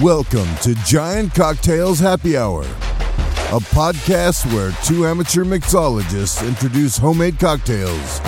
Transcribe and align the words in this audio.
Welcome 0.00 0.54
to 0.56 0.74
Giant 0.84 1.32
Cocktails 1.34 1.98
Happy 1.98 2.36
Hour, 2.36 2.60
a 2.60 3.60
podcast 3.72 4.44
where 4.52 4.70
two 4.84 5.06
amateur 5.06 5.42
mixologists 5.42 6.46
introduce 6.46 6.98
homemade 6.98 7.38
cocktails 7.38 8.20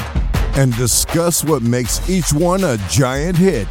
and 0.56 0.74
discuss 0.76 1.44
what 1.44 1.60
makes 1.60 2.08
each 2.08 2.32
one 2.32 2.64
a 2.64 2.78
giant 2.88 3.36
hit. 3.36 3.68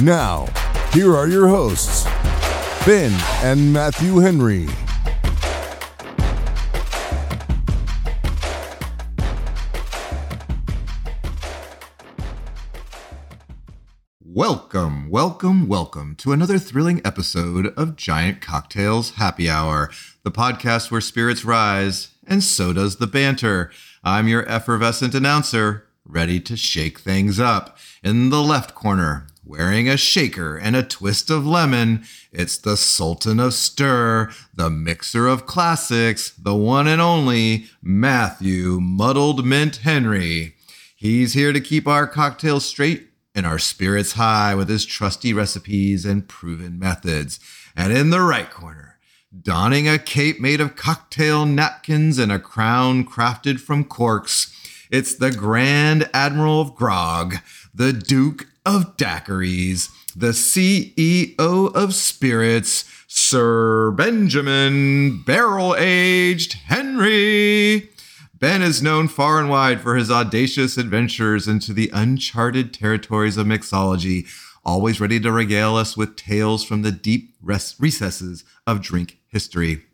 Now, 0.00 0.46
here 0.92 1.16
are 1.16 1.26
your 1.26 1.48
hosts, 1.48 2.04
Ben 2.86 3.10
and 3.42 3.72
Matthew 3.72 4.18
Henry. 4.18 4.68
Welcome, 14.34 15.10
welcome, 15.10 15.68
welcome 15.68 16.16
to 16.16 16.32
another 16.32 16.58
thrilling 16.58 17.02
episode 17.04 17.66
of 17.76 17.96
Giant 17.96 18.40
Cocktails 18.40 19.10
Happy 19.16 19.50
Hour, 19.50 19.90
the 20.22 20.30
podcast 20.30 20.90
where 20.90 21.02
spirits 21.02 21.44
rise 21.44 22.14
and 22.26 22.42
so 22.42 22.72
does 22.72 22.96
the 22.96 23.06
banter. 23.06 23.70
I'm 24.02 24.28
your 24.28 24.48
effervescent 24.48 25.14
announcer, 25.14 25.86
ready 26.06 26.40
to 26.40 26.56
shake 26.56 27.00
things 27.00 27.38
up. 27.38 27.76
In 28.02 28.30
the 28.30 28.40
left 28.40 28.74
corner, 28.74 29.26
wearing 29.44 29.86
a 29.86 29.98
shaker 29.98 30.56
and 30.56 30.74
a 30.76 30.82
twist 30.82 31.28
of 31.28 31.46
lemon, 31.46 32.02
it's 32.32 32.56
the 32.56 32.78
Sultan 32.78 33.38
of 33.38 33.52
Stir, 33.52 34.30
the 34.54 34.70
mixer 34.70 35.26
of 35.26 35.44
classics, 35.44 36.30
the 36.30 36.54
one 36.54 36.88
and 36.88 37.02
only 37.02 37.66
Matthew 37.82 38.80
Muddled 38.80 39.44
Mint 39.44 39.76
Henry. 39.76 40.54
He's 40.96 41.34
here 41.34 41.52
to 41.52 41.60
keep 41.60 41.86
our 41.86 42.06
cocktails 42.06 42.64
straight 42.64 43.11
and 43.34 43.46
our 43.46 43.58
spirits 43.58 44.12
high 44.12 44.54
with 44.54 44.68
his 44.68 44.84
trusty 44.84 45.32
recipes 45.32 46.04
and 46.04 46.28
proven 46.28 46.78
methods. 46.78 47.40
And 47.76 47.92
in 47.92 48.10
the 48.10 48.20
right 48.20 48.50
corner, 48.50 48.98
donning 49.40 49.88
a 49.88 49.98
cape 49.98 50.40
made 50.40 50.60
of 50.60 50.76
cocktail 50.76 51.46
napkins 51.46 52.18
and 52.18 52.30
a 52.30 52.38
crown 52.38 53.04
crafted 53.04 53.60
from 53.60 53.84
corks, 53.84 54.54
it's 54.90 55.14
the 55.14 55.32
Grand 55.32 56.08
Admiral 56.12 56.60
of 56.60 56.74
Grog, 56.74 57.36
the 57.74 57.94
Duke 57.94 58.46
of 58.66 58.96
Daiquiris, 58.96 59.88
the 60.14 60.32
CEO 60.32 61.74
of 61.74 61.94
Spirits, 61.94 62.84
Sir 63.06 63.90
Benjamin 63.92 65.22
Barrel 65.22 65.74
Aged 65.76 66.54
Henry. 66.54 67.91
Ben 68.42 68.60
is 68.60 68.82
known 68.82 69.06
far 69.06 69.38
and 69.38 69.48
wide 69.48 69.80
for 69.80 69.94
his 69.94 70.10
audacious 70.10 70.76
adventures 70.76 71.46
into 71.46 71.72
the 71.72 71.88
uncharted 71.94 72.74
territories 72.74 73.36
of 73.36 73.46
mixology, 73.46 74.26
always 74.64 75.00
ready 75.00 75.20
to 75.20 75.30
regale 75.30 75.76
us 75.76 75.96
with 75.96 76.16
tales 76.16 76.64
from 76.64 76.82
the 76.82 76.90
deep 76.90 77.36
res- 77.40 77.76
recesses 77.78 78.42
of 78.66 78.82
drink 78.82 79.20
history. 79.28 79.84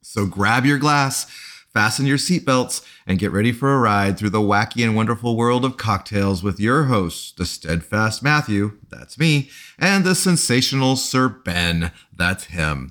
So 0.00 0.24
grab 0.24 0.64
your 0.64 0.78
glass, 0.78 1.26
fasten 1.74 2.06
your 2.06 2.16
seatbelts, 2.16 2.82
and 3.06 3.18
get 3.18 3.30
ready 3.30 3.52
for 3.52 3.74
a 3.74 3.78
ride 3.78 4.16
through 4.16 4.30
the 4.30 4.38
wacky 4.38 4.82
and 4.82 4.96
wonderful 4.96 5.36
world 5.36 5.62
of 5.62 5.76
cocktails 5.76 6.42
with 6.42 6.58
your 6.58 6.84
hosts, 6.84 7.32
the 7.32 7.44
steadfast 7.44 8.22
Matthew, 8.22 8.78
that's 8.88 9.18
me, 9.18 9.50
and 9.78 10.02
the 10.02 10.14
sensational 10.14 10.96
Sir 10.96 11.28
Ben, 11.28 11.92
that's 12.10 12.44
him. 12.44 12.90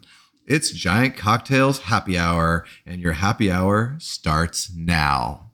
It's 0.51 0.71
Giant 0.71 1.15
Cocktails 1.15 1.83
Happy 1.83 2.17
Hour, 2.17 2.65
and 2.85 2.99
your 2.99 3.13
happy 3.13 3.49
hour 3.49 3.95
starts 3.99 4.69
now. 4.75 5.51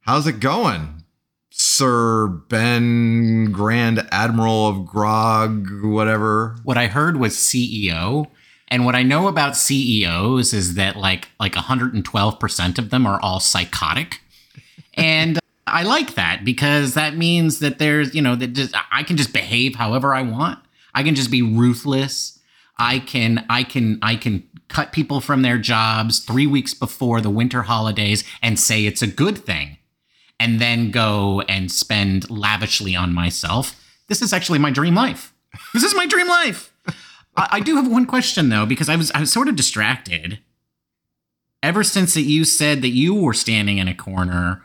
How's 0.00 0.26
it 0.26 0.40
going, 0.40 1.04
Sir 1.50 2.28
Ben, 2.28 3.52
Grand 3.52 4.08
Admiral 4.10 4.68
of 4.68 4.86
Grog, 4.86 5.82
whatever? 5.82 6.56
What 6.64 6.78
I 6.78 6.86
heard 6.86 7.18
was 7.18 7.34
CEO, 7.34 8.28
and 8.68 8.86
what 8.86 8.94
I 8.94 9.02
know 9.02 9.28
about 9.28 9.54
CEOs 9.54 10.54
is 10.54 10.76
that 10.76 10.96
like 10.96 11.28
like 11.38 11.52
112% 11.52 12.78
of 12.78 12.88
them 12.88 13.06
are 13.06 13.20
all 13.20 13.38
psychotic. 13.38 14.22
And 14.94 15.38
I 15.66 15.82
like 15.82 16.14
that 16.14 16.42
because 16.42 16.94
that 16.94 17.18
means 17.18 17.58
that 17.58 17.78
there's, 17.78 18.14
you 18.14 18.22
know, 18.22 18.34
that 18.34 18.54
just 18.54 18.74
I 18.90 19.02
can 19.02 19.18
just 19.18 19.34
behave 19.34 19.74
however 19.74 20.14
I 20.14 20.22
want. 20.22 20.58
I 20.94 21.02
can 21.02 21.14
just 21.14 21.30
be 21.30 21.42
ruthless. 21.42 22.38
I 22.78 22.98
can 22.98 23.44
I 23.48 23.62
can 23.64 23.98
I 24.02 24.16
can 24.16 24.48
cut 24.68 24.92
people 24.92 25.20
from 25.20 25.42
their 25.42 25.58
jobs 25.58 26.20
3 26.20 26.46
weeks 26.46 26.74
before 26.74 27.20
the 27.20 27.30
winter 27.30 27.62
holidays 27.62 28.24
and 28.42 28.58
say 28.58 28.86
it's 28.86 29.02
a 29.02 29.06
good 29.06 29.38
thing 29.38 29.78
and 30.40 30.60
then 30.60 30.90
go 30.90 31.42
and 31.42 31.70
spend 31.70 32.28
lavishly 32.30 32.96
on 32.96 33.12
myself. 33.12 33.80
This 34.08 34.22
is 34.22 34.32
actually 34.32 34.58
my 34.58 34.70
dream 34.70 34.94
life. 34.94 35.32
This 35.72 35.82
is 35.84 35.94
my 35.94 36.06
dream 36.06 36.28
life. 36.28 36.72
I, 37.36 37.48
I 37.52 37.60
do 37.60 37.76
have 37.76 37.90
one 37.90 38.06
question 38.06 38.48
though, 38.48 38.66
because 38.66 38.88
I 38.88 38.96
was 38.96 39.10
I 39.12 39.20
was 39.20 39.32
sort 39.32 39.48
of 39.48 39.56
distracted. 39.56 40.40
Ever 41.62 41.82
since 41.82 42.14
that 42.14 42.22
you 42.22 42.44
said 42.44 42.82
that 42.82 42.90
you 42.90 43.14
were 43.14 43.32
standing 43.32 43.78
in 43.78 43.88
a 43.88 43.94
corner 43.94 44.62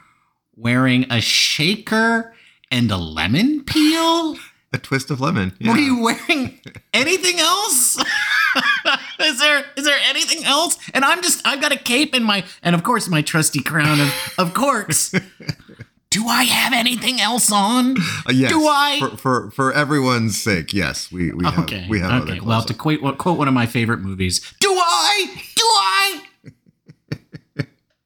wearing 0.56 1.06
a 1.10 1.22
shaker 1.22 2.34
and 2.70 2.92
a 2.92 2.98
lemon 2.98 3.64
peel. 3.64 4.36
A 4.72 4.78
twist 4.78 5.10
of 5.10 5.20
lemon. 5.20 5.54
Were 5.66 5.78
you 5.78 6.00
wearing 6.00 6.60
anything 6.94 7.40
else? 7.40 7.98
is 9.20 9.40
there 9.40 9.66
is 9.76 9.84
there 9.84 9.98
anything 10.08 10.44
else? 10.46 10.78
And 10.94 11.04
I'm 11.04 11.24
just 11.24 11.46
I've 11.46 11.60
got 11.60 11.72
a 11.72 11.78
cape 11.78 12.14
in 12.14 12.24
my 12.24 12.44
and 12.62 12.76
of 12.76 12.84
course 12.84 13.08
my 13.08 13.24
trusty 13.24 13.62
crown 13.62 14.00
of, 14.00 14.34
of 14.38 14.54
corks. 14.54 15.14
Do 16.12 16.28
I 16.28 16.44
have 16.44 16.74
anything 16.74 17.22
else 17.22 17.52
on? 17.52 17.96
Uh, 18.00 18.32
yes, 18.32 18.52
Do 18.52 18.68
I? 18.68 18.98
For, 19.00 19.18
for 19.18 19.52
for 19.52 19.74
everyone's 19.74 20.42
sake, 20.42 20.74
yes, 20.74 21.12
we 21.12 21.32
we 21.32 21.46
have 21.46 21.60
okay. 21.60 21.86
we 21.90 22.00
have 22.00 22.24
okay. 22.24 22.40
Well, 22.40 22.64
to 22.64 22.74
quote 22.74 23.18
quote 23.18 23.38
one 23.38 23.48
of 23.48 23.54
my 23.54 23.66
favorite 23.66 24.00
movies. 24.00 24.40
Do 24.60 24.72
I? 24.72 25.44
Do 25.56 25.64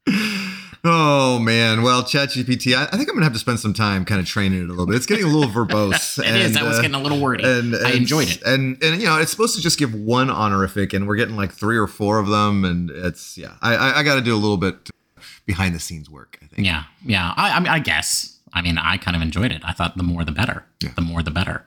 I? 0.07 0.59
Oh 0.86 1.40
man, 1.40 1.82
well, 1.82 2.04
ChatGPT, 2.04 2.76
I, 2.76 2.84
I 2.84 2.98
think 2.98 3.08
I'm 3.08 3.16
gonna 3.16 3.24
have 3.24 3.32
to 3.34 3.40
spend 3.40 3.60
some 3.62 3.74
time 3.74 4.04
kind 4.04 4.20
of 4.20 4.28
training 4.28 4.60
it 4.64 4.66
a 4.66 4.68
little 4.68 4.86
bit. 4.86 4.98
It's 4.98 5.06
getting 5.06 5.24
a 5.24 5.30
little 5.30 5.50
verbose. 5.50 6.20
It 6.24 6.36
is. 6.36 6.58
I 6.58 6.64
was 6.64 6.78
getting 6.82 6.96
a 6.96 7.00
little 7.02 7.22
wordy. 7.22 7.46
I 7.46 7.92
enjoyed 7.92 8.28
it. 8.30 8.42
And 8.46 8.82
and 8.84 9.00
you 9.02 9.08
know, 9.08 9.18
it's 9.18 9.32
supposed 9.32 9.56
to 9.56 9.62
just 9.62 9.80
give 9.80 9.94
one 9.94 10.30
honorific, 10.30 10.92
and 10.92 11.08
we're 11.08 11.16
getting 11.16 11.38
like 11.38 11.54
three 11.54 11.78
or 11.78 11.88
four 11.88 12.20
of 12.20 12.28
them, 12.28 12.66
and 12.66 12.90
it's 12.90 13.38
yeah. 13.38 13.54
I 13.62 13.76
I, 13.76 14.00
I 14.00 14.04
got 14.04 14.16
to 14.16 14.22
do 14.22 14.34
a 14.36 14.38
little 14.38 14.58
bit 14.58 14.90
behind 15.46 15.74
the 15.74 15.80
scenes 15.80 16.10
work. 16.10 16.38
I 16.42 16.48
think. 16.48 16.68
Yeah, 16.68 16.84
yeah. 17.06 17.34
I, 17.38 17.52
I 17.52 17.60
mean, 17.62 17.70
I 17.70 17.80
guess. 17.80 18.38
I 18.52 18.62
mean, 18.62 18.78
I 18.78 18.98
kind 18.98 19.16
of 19.16 19.22
enjoyed 19.22 19.52
it. 19.54 19.62
I 19.64 19.72
thought 19.72 19.96
the 19.96 20.04
more 20.04 20.26
the 20.26 20.32
better. 20.34 20.66
Yeah. 20.82 20.92
The 20.96 21.02
more 21.02 21.24
the 21.24 21.32
better. 21.32 21.66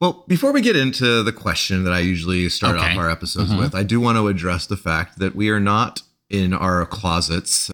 Well, 0.00 0.24
before 0.26 0.52
we 0.52 0.60
get 0.62 0.74
into 0.76 1.22
the 1.22 1.32
question 1.32 1.84
that 1.84 1.92
I 1.92 1.98
usually 1.98 2.48
start 2.48 2.76
Okay. 2.76 2.92
off 2.92 2.96
our 2.98 3.10
episodes 3.10 3.50
Mhm. 3.52 3.58
with, 3.58 3.74
I 3.74 3.82
do 3.82 4.00
want 4.00 4.16
to 4.16 4.26
address 4.28 4.66
the 4.66 4.76
fact 4.76 5.18
that 5.18 5.36
we 5.36 5.50
are 5.50 5.60
not 5.60 6.02
in 6.30 6.54
our 6.54 6.86
closets 6.86 7.70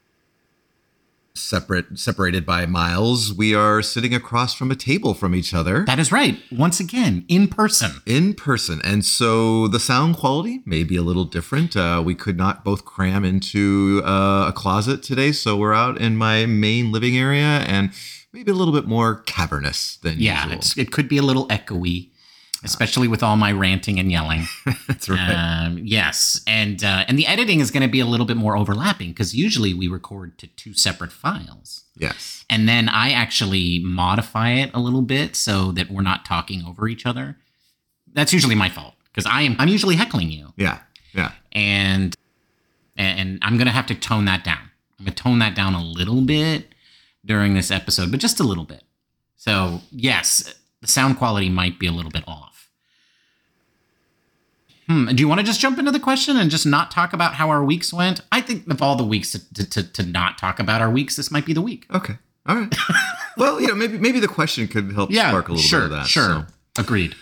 separate 1.39 1.99
separated 1.99 2.45
by 2.45 2.67
miles. 2.67 3.33
We 3.33 3.55
are 3.55 3.83
sitting 3.83 4.15
across 4.15 4.55
from 4.55 4.71
a 4.71 4.77
table 4.77 5.15
from 5.15 5.35
each 5.35 5.55
other. 5.55 5.85
That 5.85 5.99
is 5.99 6.11
right. 6.13 6.39
Once 6.51 6.81
again, 6.81 7.25
in 7.29 7.49
person. 7.49 8.03
in 8.07 8.35
person. 8.35 8.81
And 8.85 9.05
so 9.05 9.69
the 9.69 9.81
sound 9.81 10.17
quality 10.17 10.63
may 10.67 10.85
be 10.85 10.97
a 10.97 11.03
little 11.03 11.25
different. 11.25 11.77
Uh, 11.77 12.03
we 12.05 12.15
could 12.15 12.37
not 12.37 12.65
both 12.65 12.85
cram 12.85 13.25
into 13.25 14.03
uh, 14.05 14.47
a 14.49 14.53
closet 14.53 15.03
today. 15.03 15.33
So 15.33 15.57
we're 15.57 15.75
out 15.75 15.99
in 15.99 16.17
my 16.17 16.47
main 16.47 16.93
living 16.93 17.17
area 17.17 17.65
and 17.67 17.91
maybe 18.33 18.51
a 18.51 18.55
little 18.55 18.75
bit 18.75 18.87
more 18.87 19.23
cavernous 19.23 19.97
than 19.99 20.17
Yeah, 20.19 20.45
usual. 20.45 20.59
it's, 20.59 20.77
it 20.79 20.93
could 20.93 21.09
be 21.09 21.17
a 21.19 21.23
little 21.23 21.49
echoey, 21.49 22.11
especially 22.65 23.09
with 23.09 23.23
all 23.23 23.37
my 23.37 23.53
ranting 23.53 23.99
and 23.99 24.11
yelling. 24.11 24.43
That's 24.89 25.09
right. 25.09 25.31
Um, 25.65 25.79
yes, 25.83 26.41
and 26.47 26.83
uh, 26.83 27.05
and 27.09 27.19
the 27.19 27.27
editing 27.27 27.61
is 27.61 27.71
going 27.71 27.83
to 27.83 27.89
be 27.89 28.01
a 28.01 28.07
little 28.07 28.27
bit 28.27 28.37
more 28.37 28.57
overlapping 28.57 29.11
because 29.11 29.35
usually 29.35 29.75
we 29.75 29.89
record 29.89 30.39
to 30.39 30.47
two 30.47 30.75
separate 30.75 31.13
files, 31.13 31.85
yes. 31.97 32.45
and 32.51 32.69
then 32.69 32.89
I 32.89 33.13
actually 33.13 33.79
modify 33.81 34.51
it 34.53 34.71
a 34.75 34.81
little 34.81 35.03
bit 35.03 35.37
so 35.37 35.73
that 35.73 35.91
we're 35.91 36.03
not 36.03 36.25
talking 36.25 36.65
over 36.67 36.89
each 36.89 37.07
other. 37.07 37.37
That's 38.13 38.33
usually 38.33 38.55
my 38.55 38.69
fault 38.69 38.95
because 39.13 39.27
I 39.27 39.43
am 39.43 39.57
I'm 39.59 39.69
usually 39.69 39.97
heckling 39.97 40.31
you, 40.31 40.53
Yeah. 40.57 40.79
Yeah. 41.15 41.33
and 41.53 42.15
and 42.97 43.39
I'm 43.43 43.57
gonna 43.59 43.71
have 43.71 43.87
to 43.87 43.95
tone 43.95 44.25
that 44.27 44.45
down. 44.45 44.71
I'm 44.99 45.05
gonna 45.05 45.15
tone 45.15 45.39
that 45.39 45.55
down 45.55 45.75
a 45.75 45.83
little 45.83 46.23
bit 46.23 46.73
during 47.25 47.55
this 47.55 47.71
episode, 47.71 48.11
but 48.11 48.21
just 48.21 48.41
a 48.41 48.45
little 48.45 48.65
bit. 48.65 48.83
So 49.37 49.81
yes, 49.93 50.55
the 50.81 50.89
sound 50.89 51.19
quality 51.19 51.49
might 51.49 51.79
be 51.79 51.87
a 51.87 51.93
little 51.93 52.11
bit 52.11 52.25
off. 52.27 52.48
Hmm. 54.89 55.07
Do 55.07 55.21
you 55.21 55.29
want 55.29 55.39
to 55.41 55.45
just 55.47 55.61
jump 55.61 55.79
into 55.79 55.91
the 55.91 56.01
question 56.01 56.37
and 56.39 56.51
just 56.51 56.65
not 56.65 56.91
talk 56.91 57.13
about 57.13 57.35
how 57.35 57.51
our 57.51 57.63
weeks 57.63 57.93
went? 57.93 58.23
I 58.33 58.41
think 58.41 58.67
of 58.69 58.81
all 58.81 58.97
the 58.97 59.05
weeks 59.05 59.33
to, 59.33 59.69
to, 59.71 59.83
to, 59.93 60.03
not 60.03 60.39
talk 60.39 60.59
about 60.59 60.81
our 60.81 60.91
weeks, 60.91 61.15
this 61.17 61.31
might 61.31 61.45
be 61.45 61.53
the 61.53 61.61
week. 61.61 61.85
Okay. 61.95 62.17
All 62.47 62.57
right. 62.57 62.75
well, 63.37 63.61
you 63.61 63.67
know, 63.67 63.75
maybe 63.75 63.99
maybe 63.99 64.19
the 64.19 64.29
question 64.29 64.67
could 64.67 64.91
help 64.93 65.11
Yeah, 65.11 65.29
spark 65.29 65.49
a 65.49 65.53
little 65.53 65.63
sure, 65.63 65.81
bit 65.81 65.85
of 65.85 65.91
that. 65.91 66.07
sure. 66.07 66.47
So, 66.77 66.83
Agreed. 66.83 67.15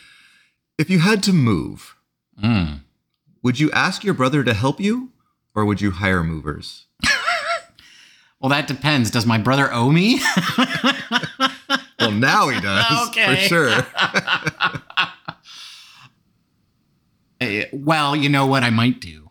if 0.79 0.89
you 0.91 1.01
had 1.01 1.23
to 1.25 1.33
move, 1.33 1.97
Mm. 2.43 2.81
would 3.43 3.59
you 3.59 3.71
ask 3.73 4.05
your 4.05 4.12
brother 4.15 4.45
to 4.45 4.53
help 4.55 4.79
you 4.79 5.11
or 5.55 5.65
would 5.65 5.81
you 5.81 5.91
hire 5.93 6.23
movers? 6.23 6.85
Well, 8.39 8.51
that 8.51 8.69
depends. 8.69 9.11
Does 9.11 9.25
my 9.25 9.39
brother 9.39 9.73
owe 9.73 9.91
me? 9.91 10.21
Well, 11.99 12.11
now 12.12 12.49
he 12.51 12.61
does. 12.61 13.09
Okay. 13.09 13.35
For 13.35 13.49
sure. 13.49 13.87
Uh, 17.41 17.62
well, 17.73 18.17
you 18.17 18.29
know 18.29 18.47
what 18.47 18.62
I 18.62 18.71
might 18.71 19.00
do 19.00 19.31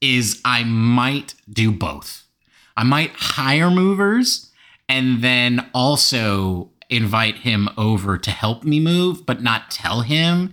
is 0.00 0.40
I 0.44 0.64
might 0.64 1.34
do 1.50 1.72
both. 1.72 2.24
I 2.76 2.84
might 2.84 3.12
hire 3.14 3.70
movers 3.70 4.50
and 4.88 5.22
then 5.22 5.68
also 5.74 6.70
invite 6.90 7.38
him 7.38 7.68
over 7.76 8.18
to 8.18 8.30
help 8.30 8.64
me 8.64 8.78
move, 8.78 9.24
but 9.24 9.42
not 9.42 9.70
tell 9.70 10.02
him. 10.02 10.52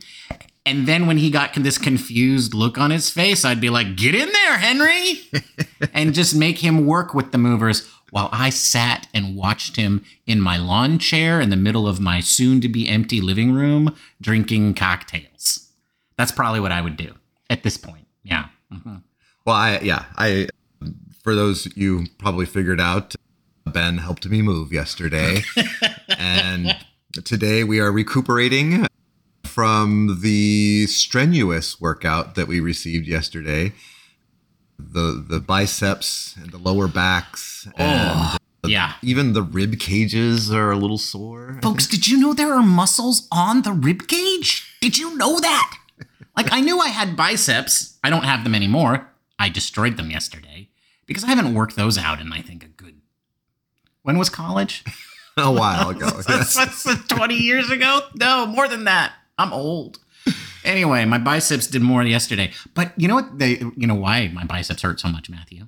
And 0.66 0.88
then 0.88 1.08
when 1.08 1.18
he 1.18 1.32
got 1.32 1.54
this 1.56 1.78
confused 1.78 2.54
look 2.54 2.78
on 2.78 2.92
his 2.92 3.10
face, 3.10 3.44
I'd 3.44 3.60
be 3.60 3.70
like, 3.70 3.96
get 3.96 4.14
in 4.14 4.32
there, 4.32 4.58
Henry, 4.58 5.22
and 5.94 6.14
just 6.14 6.36
make 6.36 6.60
him 6.60 6.86
work 6.86 7.14
with 7.14 7.32
the 7.32 7.38
movers 7.38 7.90
while 8.12 8.30
I 8.32 8.50
sat 8.50 9.08
and 9.14 9.36
watched 9.36 9.76
him 9.76 10.04
in 10.26 10.40
my 10.40 10.58
lawn 10.58 11.00
chair 11.00 11.42
in 11.42 11.50
the 11.50 11.56
middle 11.56 11.88
of 11.88 12.00
my 12.00 12.20
soon 12.20 12.62
to 12.62 12.70
be 12.70 12.88
empty 12.88 13.22
living 13.22 13.52
room 13.52 13.96
drinking 14.22 14.76
cocktails. 14.76 15.69
That's 16.20 16.34
probably 16.34 16.60
what 16.60 16.74
I 16.74 16.82
would 16.82 16.98
do 16.98 17.14
at 17.50 17.64
this 17.64 17.78
point. 17.78 18.06
Yeah. 18.24 18.48
Mm-hmm. 18.74 18.96
Well, 19.46 19.56
I, 19.56 19.80
yeah, 19.80 20.04
I, 20.18 20.50
for 21.24 21.34
those 21.34 21.74
you 21.78 22.08
probably 22.18 22.46
figured 22.46 22.82
out, 22.82 23.16
Ben 23.66 24.00
helped 24.00 24.28
me 24.28 24.42
move 24.42 24.74
yesterday. 24.74 25.44
and 26.18 26.76
today 27.24 27.64
we 27.64 27.80
are 27.80 27.90
recuperating 27.90 28.86
from 29.46 30.20
the 30.22 30.88
strenuous 30.88 31.80
workout 31.80 32.36
that 32.36 32.50
we 32.50 32.60
received 32.60 33.08
yesterday. 33.08 33.72
The 34.78 35.24
the 35.26 35.40
biceps 35.40 36.36
and 36.36 36.52
the 36.52 36.58
lower 36.58 36.90
backs 36.90 37.66
and 37.78 38.38
Oh, 38.62 38.68
yeah. 38.68 38.96
even 39.02 39.32
the 39.32 39.42
rib 39.42 39.80
cages 39.80 40.52
are 40.52 40.72
a 40.72 40.78
little 40.78 40.98
sore. 40.98 41.60
Folks, 41.64 41.88
did 41.88 42.10
you 42.10 42.18
know 42.20 42.34
there 42.34 42.54
are 42.54 42.62
muscles 42.62 43.26
on 43.32 43.62
the 43.62 43.72
rib 43.72 44.10
cage? 44.10 44.76
Did 44.82 44.98
you 44.98 45.16
know 45.16 45.40
that? 45.40 45.79
Like, 46.40 46.54
I 46.54 46.62
knew 46.62 46.80
I 46.80 46.88
had 46.88 47.18
biceps. 47.18 47.98
I 48.02 48.10
don't 48.10 48.24
have 48.24 48.46
them 48.46 48.56
anymore. 48.56 49.10
I 49.38 49.50
destroyed 49.50 49.98
them 49.98 50.10
yesterday 50.10 50.70
because 51.06 51.26
I 51.26 51.28
haven't 51.28 51.54
worked 51.54 51.76
those 51.76 51.98
out 51.98 52.22
in, 52.22 52.32
I 52.32 52.42
think, 52.42 52.64
a 52.64 52.70
good. 52.70 53.02
When 54.04 54.18
was 54.18 54.30
college? 54.30 54.86
a 55.38 55.52
while 55.52 55.90
ago. 55.90 56.08
yes. 56.30 56.56
That's 56.56 57.08
20 57.08 57.36
years 57.36 57.70
ago? 57.70 58.04
No, 58.16 58.46
more 58.46 58.70
than 58.70 58.86
that. 58.86 59.12
I'm 59.38 59.52
old. 59.52 60.00
Anyway, 60.64 61.04
my 61.04 61.18
biceps 61.18 61.68
did 61.68 61.82
more 61.82 62.04
yesterday. 62.04 62.54
But 62.74 62.94
you 62.96 63.10
know 63.10 63.16
what? 63.16 63.38
They, 63.38 63.58
you 63.76 63.86
know 63.86 63.96
why 63.96 64.30
my 64.30 64.46
biceps 64.46 64.82
hurt 64.82 65.02
so 65.02 65.10
much, 65.10 65.30
Matthew? 65.30 65.68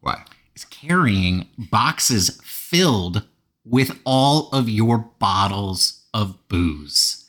Why? 0.00 0.24
It's 0.52 0.64
carrying 0.64 1.46
boxes 1.56 2.40
filled 2.42 3.22
with 3.64 3.96
all 4.04 4.48
of 4.50 4.68
your 4.68 4.98
bottles 5.20 6.06
of 6.12 6.48
booze. 6.48 7.27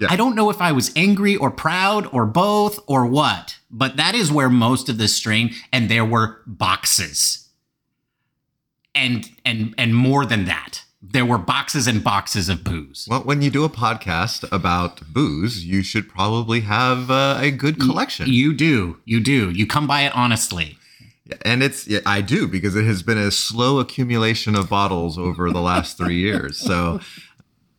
Yeah. 0.00 0.08
I 0.10 0.16
don't 0.16 0.34
know 0.34 0.48
if 0.50 0.60
I 0.60 0.72
was 0.72 0.90
angry 0.96 1.36
or 1.36 1.50
proud 1.50 2.06
or 2.12 2.24
both 2.24 2.78
or 2.86 3.04
what, 3.04 3.58
but 3.70 3.96
that 3.96 4.14
is 4.14 4.32
where 4.32 4.48
most 4.48 4.88
of 4.88 4.96
the 4.96 5.08
strain 5.08 5.54
and 5.72 5.90
there 5.90 6.04
were 6.04 6.40
boxes. 6.46 7.48
And 8.94 9.30
and 9.44 9.74
and 9.78 9.94
more 9.94 10.24
than 10.26 10.46
that. 10.46 10.82
There 11.02 11.24
were 11.24 11.38
boxes 11.38 11.86
and 11.86 12.04
boxes 12.04 12.48
of 12.48 12.62
booze. 12.62 13.06
Well, 13.10 13.22
when 13.22 13.40
you 13.40 13.50
do 13.50 13.64
a 13.64 13.70
podcast 13.70 14.46
about 14.52 15.00
booze, 15.12 15.64
you 15.64 15.82
should 15.82 16.08
probably 16.08 16.60
have 16.60 17.10
uh, 17.10 17.38
a 17.40 17.50
good 17.50 17.80
collection. 17.80 18.28
You 18.28 18.52
do. 18.52 18.98
You 19.06 19.20
do. 19.20 19.50
You 19.50 19.66
come 19.66 19.86
by 19.86 20.02
it 20.02 20.14
honestly. 20.14 20.76
And 21.42 21.62
it's 21.62 21.86
yeah, 21.86 22.00
I 22.06 22.20
do 22.20 22.48
because 22.48 22.74
it 22.76 22.84
has 22.84 23.02
been 23.02 23.18
a 23.18 23.30
slow 23.30 23.78
accumulation 23.78 24.56
of 24.56 24.68
bottles 24.68 25.16
over 25.18 25.50
the 25.50 25.60
last 25.60 25.96
three 25.96 26.18
years. 26.18 26.58
So, 26.58 27.00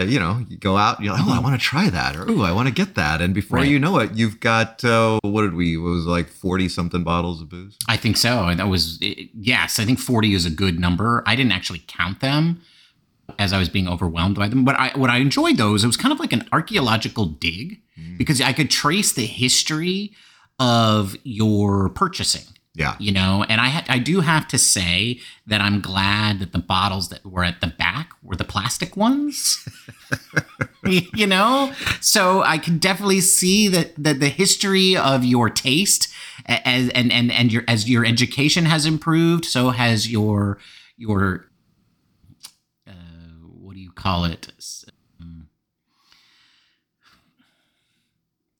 you 0.08 0.20
know, 0.20 0.46
you 0.50 0.58
go 0.58 0.78
out, 0.78 1.02
you're 1.02 1.14
like, 1.14 1.24
oh, 1.26 1.34
I 1.34 1.40
want 1.40 1.60
to 1.60 1.66
try 1.66 1.90
that, 1.90 2.16
or 2.16 2.26
oh, 2.30 2.42
I 2.42 2.52
want 2.52 2.68
to 2.68 2.74
get 2.74 2.96
that, 2.96 3.22
and 3.22 3.34
before 3.34 3.60
Right. 3.60 3.68
you 3.68 3.80
know 3.80 4.00
it, 4.00 4.12
you've 4.14 4.40
got 4.40 4.84
uh, 4.84 5.20
what 5.24 5.42
did 5.42 5.54
we? 5.54 5.76
It 5.76 5.78
was 5.80 6.06
like 6.06 6.28
forty 6.30 6.68
something 6.70 7.04
bottles 7.04 7.42
of 7.42 7.50
booze. 7.50 7.78
I 7.88 7.98
think 7.98 8.18
so. 8.18 8.48
And 8.48 8.60
that 8.60 8.68
was 8.68 8.98
yes, 9.02 9.80
I 9.80 9.86
think 9.86 10.00
40 10.00 10.34
is 10.34 10.46
a 10.46 10.50
good 10.52 10.80
number. 10.80 11.24
I 11.26 11.36
didn't 11.36 11.52
actually 11.54 11.84
count 11.88 12.20
them 12.22 12.62
as 13.40 13.54
I 13.54 13.60
was 13.60 13.70
being 13.70 13.88
overwhelmed 13.88 14.36
by 14.36 14.48
them, 14.50 14.66
but 14.66 14.76
I 14.76 14.92
what 14.96 15.10
I 15.10 15.18
enjoyed 15.18 15.58
those, 15.58 15.84
it 15.84 15.88
was 15.88 15.98
kind 15.98 16.12
of 16.12 16.20
like 16.20 16.34
an 16.34 16.48
archaeological 16.52 17.26
dig 17.26 17.82
because 18.18 18.42
I 18.42 18.52
could 18.54 18.70
trace 18.70 19.14
the 19.14 19.26
history 19.26 20.12
of 20.60 21.16
your 21.24 21.90
purchasing. 21.90 22.44
Yeah, 22.74 22.96
You 23.00 23.12
know, 23.12 23.46
and 23.50 23.60
I 23.60 23.68
ha- 23.68 23.86
I 23.90 24.00
do 24.00 24.22
have 24.22 24.48
to 24.48 24.58
say 24.58 25.20
that 25.46 25.60
I'm 25.60 25.82
glad 25.82 26.40
that 26.40 26.54
the 26.54 26.60
bottles 26.60 27.10
that 27.10 27.26
were 27.26 27.44
at 27.44 27.60
the 27.60 27.68
back 27.68 28.12
were 28.24 28.38
the 28.38 28.46
plastic 28.46 28.96
ones. 28.96 29.68
you 30.86 31.28
know, 31.28 31.74
so 32.00 32.42
I 32.44 32.58
can 32.58 32.78
definitely 32.78 33.20
see 33.22 33.68
that 33.68 33.92
that 33.98 34.20
the 34.22 34.30
history 34.30 34.96
of 34.96 35.26
your 35.26 35.50
taste 35.50 36.14
as 36.46 36.90
and 36.90 37.12
and 37.12 37.30
and 37.32 37.52
your 37.52 37.64
as 37.68 37.90
your 37.90 38.06
education 38.06 38.66
has 38.66 38.86
improved, 38.86 39.44
so 39.46 39.72
has 39.72 40.10
your 40.10 40.58
your 40.98 41.48
uh, 42.88 42.92
what 43.60 43.74
do 43.76 43.82
you 43.82 43.92
call 43.92 44.24
it? 44.26 44.50
Um, 45.20 45.50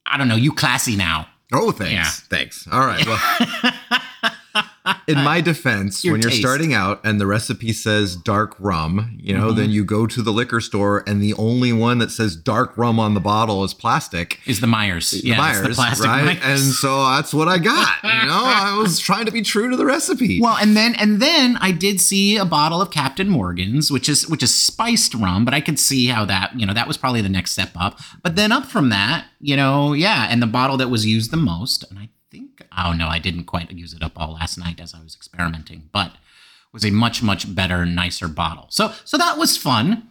I 0.06 0.18
don't 0.18 0.28
know. 0.28 0.36
You 0.36 0.52
classy 0.52 0.96
now. 0.96 1.28
Oh, 1.54 1.72
thanks. 1.72 1.94
Yeah. 1.94 2.06
Thanks. 2.38 2.68
All 2.72 2.80
right. 2.86 3.06
Well, 3.06 3.74
in 5.08 5.16
my 5.24 5.42
defense, 5.52 6.04
Your 6.04 6.14
when 6.14 6.22
you're 6.22 6.32
starting 6.32 6.74
out 6.74 7.00
and 7.04 7.20
the 7.20 7.28
recipe 7.28 7.74
says 7.74 8.16
dark 8.16 8.56
rum, 8.60 9.18
you 9.22 9.34
know, 9.34 9.48
Mm-hmm. 9.50 9.58
then 9.58 9.70
you 9.72 9.84
go 9.84 10.08
to 10.08 10.22
the 10.22 10.32
liquor 10.32 10.62
store 10.62 11.04
and 11.08 11.22
the 11.22 11.34
only 11.36 11.74
one 11.74 11.98
that 12.00 12.12
says 12.12 12.36
dark 12.36 12.78
rum 12.78 13.00
on 13.00 13.14
the 13.14 13.20
bottle 13.20 13.64
is 13.64 13.74
plastic. 13.74 14.40
Is 14.46 14.60
the 14.62 14.68
Myers? 14.68 15.14
Yeah, 15.24 15.34
it's 15.34 15.40
Myers, 15.40 15.68
the 15.68 15.74
plastic 15.74 16.06
right? 16.08 16.26
Myers. 16.26 16.42
And 16.44 16.74
so 16.74 17.04
that's 17.06 17.34
what 17.34 17.48
I 17.48 17.58
got. 17.58 18.04
You 18.04 18.10
know, 18.28 18.44
I 18.46 18.78
was 18.78 19.00
trying 19.00 19.26
to 19.26 19.32
be 19.32 19.42
true 19.42 19.70
to 19.70 19.76
the 19.78 19.86
recipe. 19.86 20.40
Well, 20.42 20.58
and 20.58 20.76
then 20.78 20.96
and 20.96 21.22
then 21.22 21.58
I 21.58 21.72
did 21.72 22.00
see 22.02 22.38
a 22.38 22.46
bottle 22.46 22.82
of 22.82 22.92
Captain 22.92 23.30
Morgan's, 23.30 23.92
which 23.92 24.08
is 24.10 24.28
which 24.28 24.44
is 24.44 24.54
spiced 24.54 25.14
rum, 25.14 25.46
but 25.46 25.54
I 25.54 25.62
could 25.62 25.80
see 25.80 26.08
how 26.08 26.26
that 26.26 26.58
you 26.60 26.66
know 26.66 26.74
that 26.74 26.88
was 26.88 26.98
probably 26.98 27.22
the 27.22 27.30
next 27.30 27.52
step 27.52 27.72
up. 27.76 28.00
But 28.24 28.36
then 28.36 28.52
up 28.52 28.66
from 28.66 28.90
that, 28.90 29.26
you 29.40 29.56
know, 29.56 29.94
yeah, 29.94 30.28
and 30.30 30.42
the 30.42 30.48
bottle 30.48 30.78
that 30.78 30.90
was 30.90 31.06
used 31.06 31.32
the 31.32 31.38
most, 31.38 31.84
and 31.90 32.00
I 32.00 32.10
oh 32.78 32.94
no, 32.94 33.08
I 33.08 33.20
didn't 33.20 33.46
quite 33.46 33.72
use 33.72 33.94
it 33.94 34.04
up 34.04 34.14
all 34.16 34.34
last 34.34 34.58
night 34.58 34.80
as 34.80 34.94
I 34.94 35.02
was 35.02 35.16
experimenting, 35.16 35.90
but 35.92 36.14
was 36.74 36.86
a 36.86 36.92
much 36.92 37.22
much 37.22 37.54
better, 37.54 37.86
nicer 37.86 38.28
bottle. 38.28 38.68
So 38.70 38.94
so 39.06 39.18
that 39.18 39.38
was 39.38 39.58
fun. 39.58 40.08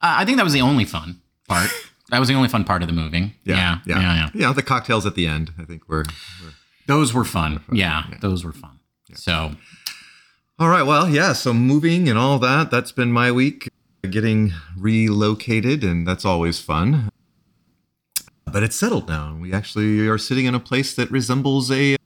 Uh, 0.00 0.16
I 0.18 0.24
think 0.24 0.36
that 0.36 0.44
was 0.44 0.52
the 0.52 0.60
only 0.60 0.84
fun 0.84 1.20
part. 1.48 1.70
that 2.10 2.18
was 2.18 2.28
the 2.28 2.34
only 2.34 2.48
fun 2.48 2.64
part 2.64 2.82
of 2.82 2.88
the 2.88 2.94
moving. 2.94 3.34
Yeah, 3.44 3.78
yeah, 3.86 4.00
yeah. 4.00 4.30
yeah. 4.34 4.52
the 4.52 4.62
cocktails 4.62 5.06
at 5.06 5.14
the 5.14 5.26
end, 5.26 5.52
I 5.58 5.64
think 5.64 5.88
were. 5.88 6.04
were 6.42 6.52
Those 6.86 7.14
were 7.14 7.24
fun. 7.24 7.62
Yeah, 7.70 8.04
those 8.20 8.44
were 8.44 8.52
fun. 8.52 8.80
So 9.14 9.52
All 10.58 10.68
right. 10.68 10.82
Well, 10.82 11.08
yeah. 11.08 11.32
So 11.32 11.52
moving 11.52 12.08
and 12.08 12.18
all 12.18 12.38
that, 12.38 12.70
that's 12.70 12.92
been 12.92 13.12
my 13.12 13.30
week. 13.32 13.68
Getting 14.08 14.52
relocated, 14.76 15.84
and 15.84 16.06
that's 16.06 16.24
always 16.24 16.60
fun. 16.60 17.08
But 18.46 18.62
it's 18.62 18.76
settled 18.76 19.08
now. 19.08 19.28
and 19.28 19.40
We 19.40 19.52
actually 19.52 20.06
are 20.08 20.18
sitting 20.18 20.46
in 20.46 20.54
a 20.54 20.60
place 20.60 20.94
that 20.94 21.10
resembles 21.10 21.70
a 21.70 21.96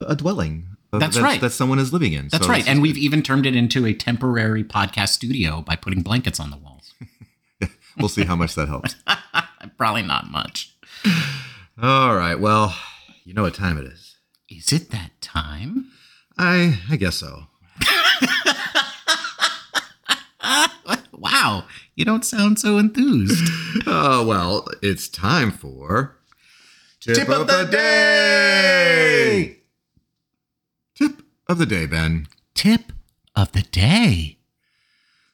a 0.00 0.16
dwelling. 0.16 0.66
uh, 0.92 0.98
That's 0.98 1.18
right. 1.18 1.40
That 1.40 1.50
someone 1.52 1.78
is 1.78 1.92
living 1.92 2.12
in. 2.12 2.28
That's 2.28 2.44
So 2.44 2.50
right. 2.50 2.66
And 2.66 2.82
we've 2.82 2.98
even 2.98 3.22
turned 3.22 3.46
it 3.46 3.54
into 3.56 3.86
a 3.86 3.94
temporary 3.94 4.64
podcast 4.64 5.10
studio 5.10 5.62
by 5.62 5.76
putting 5.76 6.02
blankets 6.02 6.38
on 6.40 6.50
the 6.50 6.56
walls. 6.56 6.92
We'll 7.98 8.08
see 8.08 8.24
how 8.24 8.36
much 8.36 8.54
that 8.54 8.68
helps. 8.68 8.94
Probably 9.76 10.00
not 10.02 10.30
much. 10.30 10.74
All 11.80 12.16
right. 12.16 12.40
Well, 12.40 12.74
you 13.24 13.34
know 13.34 13.42
what 13.42 13.52
time 13.54 13.76
it 13.76 13.84
is. 13.84 14.16
Is 14.48 14.72
it 14.72 14.90
that 14.92 15.10
time? 15.20 15.90
I 16.38 16.78
I 16.90 16.96
guess 16.96 17.16
so. 17.16 17.48
Wow. 21.12 21.64
You 22.02 22.06
don't 22.06 22.24
sound 22.24 22.58
so 22.58 22.78
enthused. 22.78 23.48
Oh 23.86 24.26
well, 24.28 24.66
it's 24.82 25.08
time 25.08 25.52
for 25.52 26.16
tip, 26.98 27.28
of 27.28 27.46
the 27.46 27.62
day. 27.70 29.58
Tip 30.96 31.22
of 31.48 31.58
the 31.58 31.66
day, 31.66 31.86
Ben. 31.86 32.26
Tip 32.56 32.92
of 33.36 33.52
the 33.52 33.62
day. 33.62 34.38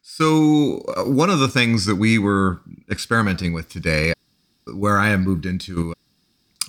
So, 0.03 0.85
uh, 0.95 1.05
one 1.05 1.31
of 1.31 1.39
the 1.39 1.49
things 1.49 1.87
that 1.87 1.97
we 1.97 2.19
were 2.19 2.61
experimenting 2.91 3.55
with 3.55 3.71
today, 3.71 4.13
where 4.71 4.99
I 4.99 5.09
am 5.09 5.25
moved 5.25 5.47
into, 5.47 5.95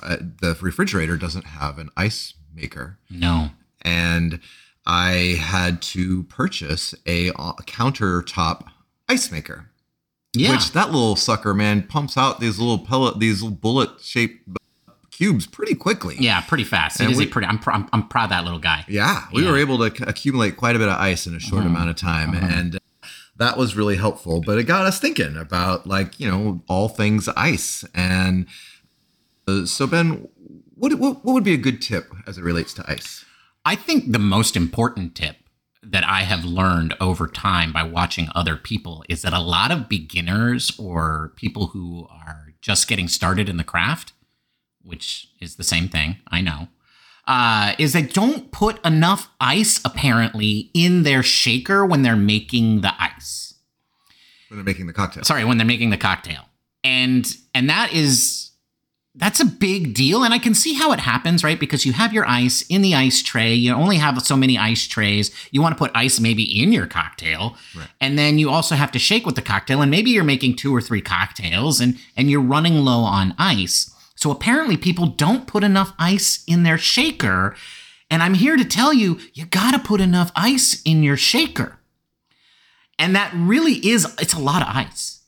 uh, 0.02 0.16
the 0.40 0.58
refrigerator 0.62 1.18
doesn't 1.18 1.48
have 1.48 1.78
an 1.78 1.90
ice 1.98 2.36
maker. 2.56 2.98
No. 3.10 3.50
And 3.82 4.40
I 4.86 5.36
had 5.42 5.82
to 5.82 6.24
purchase 6.24 6.96
a, 7.06 7.32
uh, 7.32 7.52
countertop 7.66 8.64
ice 9.10 9.30
maker. 9.30 9.69
Yeah. 10.34 10.52
Which 10.52 10.72
that 10.74 10.88
little 10.92 11.16
sucker, 11.16 11.54
man, 11.54 11.84
pumps 11.84 12.16
out 12.18 12.40
these 12.40 12.60
little 12.60 12.78
pellet, 12.78 13.20
these 13.20 13.42
little 13.42 13.58
bullet 13.58 13.90
shaped 14.02 14.48
cubes 15.12 15.48
pretty 15.48 15.74
quickly. 15.76 16.16
yeah, 16.20 16.40
pretty 16.42 16.64
fast. 16.64 17.00
It 17.00 17.04
And 17.06 17.12
is 17.14 17.18
we- 17.18 17.26
a 17.26 17.28
pretty. 17.28 17.48
I'm, 17.48 17.58
pr- 17.60 17.72
I'm, 17.72 17.90
I'm 17.92 18.08
proud 18.08 18.26
of 18.26 18.30
that 18.30 18.44
little 18.44 18.60
guy. 18.60 18.86
Yeah, 18.88 19.26
we 19.34 19.44
Yeah. 19.44 19.52
were 19.52 19.58
able 19.58 19.78
to 19.90 19.96
c- 19.96 20.04
accumulate 20.08 20.56
quite 20.56 20.76
a 20.76 20.80
bit 20.80 20.88
of 20.88 20.98
ice 21.00 21.26
in 21.28 21.36
a 21.36 21.40
short 21.40 21.62
Uh-huh. 21.62 21.70
amount 21.70 21.90
of 21.90 21.96
time, 21.96 22.36
and 22.36 22.76
uh, 22.76 22.80
that 23.38 23.58
was 23.58 23.76
really 23.76 23.96
helpful. 23.98 24.40
But 24.40 24.60
it 24.60 24.64
got 24.66 24.86
us 24.86 25.00
thinking 25.00 25.36
about 25.36 25.88
like 25.88 26.20
you 26.20 26.30
know 26.30 26.62
all 26.68 26.90
things 26.90 27.28
ice, 27.30 27.84
and 27.96 28.46
uh, 29.48 29.66
so 29.66 29.88
Ben, 29.88 30.28
what, 30.76 30.94
what 30.96 31.26
what 31.26 31.34
would 31.34 31.44
be 31.44 31.54
a 31.54 31.58
good 31.58 31.82
tip 31.82 32.14
as 32.28 32.38
it 32.38 32.44
relates 32.44 32.74
to 32.76 32.86
ice? 32.90 33.26
I 33.66 33.76
think 33.76 34.12
the 34.12 34.20
most 34.20 34.56
important 34.56 35.16
tip 35.16 35.36
that 35.82 36.04
I 36.04 36.24
have 36.24 36.44
learned 36.44 36.96
over 37.00 37.28
time 37.28 37.72
by 37.72 37.84
watching 37.84 38.30
other 38.36 38.56
people 38.56 39.04
is 39.08 39.22
that 39.22 39.34
a 39.34 39.40
lot 39.40 39.72
of 39.72 39.90
beginners 39.90 40.72
or 40.78 41.34
people 41.36 41.68
who 41.68 42.08
are 42.10 42.54
just 42.62 42.88
getting 42.88 43.08
started 43.08 43.48
in 43.48 43.58
the 43.58 43.64
craft, 43.64 44.14
which 44.82 45.30
is 45.40 45.56
the 45.56 45.64
same 45.64 45.88
thing, 45.88 46.18
I 46.28 46.42
know, 46.42 46.68
uh, 47.28 47.76
is 47.78 47.94
they 47.94 48.02
don't 48.02 48.52
put 48.52 48.84
enough 48.86 49.30
ice 49.40 49.80
apparently 49.86 50.72
in 50.74 51.04
their 51.04 51.24
shaker 51.24 51.86
when 51.86 52.02
they're 52.02 52.16
making 52.16 52.82
the 52.82 52.94
ice. 53.02 53.54
When 54.50 54.58
they're 54.58 54.66
making 54.66 54.88
the 54.88 54.94
cocktail. 54.94 55.24
Sorry, 55.24 55.46
when 55.46 55.58
they're 55.58 55.68
making 55.68 55.92
the 55.92 55.98
cocktail. 55.98 56.46
And 56.84 57.32
and 57.54 57.70
that 57.70 57.94
is 57.94 58.39
that's 59.20 59.40
a 59.42 59.46
big 59.46 59.94
deal. 59.94 60.24
And 60.24 60.34
i 60.34 60.40
can 60.40 60.56
see 60.56 60.74
how 60.74 60.92
it 60.92 61.00
happens 61.00 61.44
right? 61.44 61.60
Because 61.60 61.86
you 61.86 61.94
have 61.94 62.14
your 62.14 62.28
ice 62.28 62.64
in 62.70 62.82
the 62.82 62.96
ice 62.96 63.22
tray. 63.22 63.54
You 63.54 63.74
only 63.74 63.98
have 63.98 64.20
so 64.26 64.36
many 64.36 64.58
ice 64.58 64.88
trays. 64.88 65.32
You 65.52 65.62
want 65.62 65.78
to 65.78 65.78
put 65.78 65.92
ice 65.94 66.20
maybe 66.20 66.44
in 66.44 66.72
your 66.72 66.88
cocktail. 66.88 67.56
Right. 67.76 67.88
and 68.02 68.18
then 68.18 68.40
you 68.40 68.50
also 68.50 68.76
have 68.76 68.92
to 68.94 69.00
shake 69.00 69.26
with 69.26 69.36
the 69.36 69.42
cocktail. 69.42 69.82
And 69.82 69.92
maybe 69.92 70.12
you're 70.12 70.24
making 70.24 70.56
two 70.56 70.76
or 70.76 70.82
three 70.82 71.02
cocktails 71.02 71.80
and 71.80 71.98
and 72.18 72.30
you're 72.30 72.42
running 72.42 72.76
low 72.76 73.02
on 73.02 73.36
ice. 73.38 73.94
So 74.16 74.32
apparently 74.32 74.78
people 74.78 75.08
don't 75.08 75.48
put 75.48 75.64
enough 75.64 75.94
ice 76.00 76.44
in 76.48 76.64
their 76.64 76.78
shaker. 76.78 77.56
And 78.10 78.24
i'm 78.24 78.34
here 78.34 78.58
to 78.58 78.66
tell 78.66 78.94
you 78.94 79.20
you 79.34 79.46
got 79.46 79.72
to 79.72 79.80
put 79.80 80.02
enough 80.02 80.32
ice 80.36 80.82
in 80.84 81.04
your 81.04 81.18
shaker. 81.18 81.78
And 82.98 83.16
that 83.16 83.32
really 83.34 83.76
is 83.88 84.06
it's 84.20 84.34
a 84.34 84.40
lot 84.40 84.62
of 84.62 84.76
ice 84.76 85.19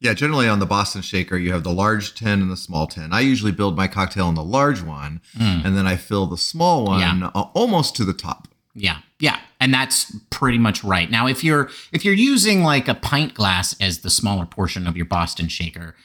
yeah, 0.00 0.14
generally 0.14 0.48
on 0.48 0.60
the 0.60 0.66
Boston 0.66 1.02
Shaker, 1.02 1.36
you 1.36 1.52
have 1.52 1.64
the 1.64 1.72
large 1.72 2.14
tin 2.14 2.40
and 2.40 2.50
the 2.50 2.56
small 2.56 2.86
tin. 2.86 3.12
I 3.12 3.20
usually 3.20 3.50
build 3.50 3.76
my 3.76 3.88
cocktail 3.88 4.28
in 4.28 4.36
the 4.36 4.44
large 4.44 4.80
one, 4.80 5.20
mm. 5.36 5.64
and 5.64 5.76
then 5.76 5.88
I 5.88 5.96
fill 5.96 6.26
the 6.26 6.38
small 6.38 6.84
one 6.84 7.00
yeah. 7.20 7.28
almost 7.28 7.96
to 7.96 8.04
the 8.04 8.12
top. 8.12 8.46
Yeah, 8.74 8.98
yeah, 9.18 9.40
and 9.58 9.74
that's 9.74 10.14
pretty 10.30 10.58
much 10.58 10.84
right. 10.84 11.10
Now, 11.10 11.26
if 11.26 11.42
you're 11.42 11.68
if 11.90 12.04
you're 12.04 12.14
using 12.14 12.62
like 12.62 12.86
a 12.86 12.94
pint 12.94 13.34
glass 13.34 13.74
as 13.80 14.00
the 14.00 14.10
smaller 14.10 14.46
portion 14.46 14.86
of 14.86 14.96
your 14.96 15.06
Boston 15.06 15.48
Shaker, 15.48 15.96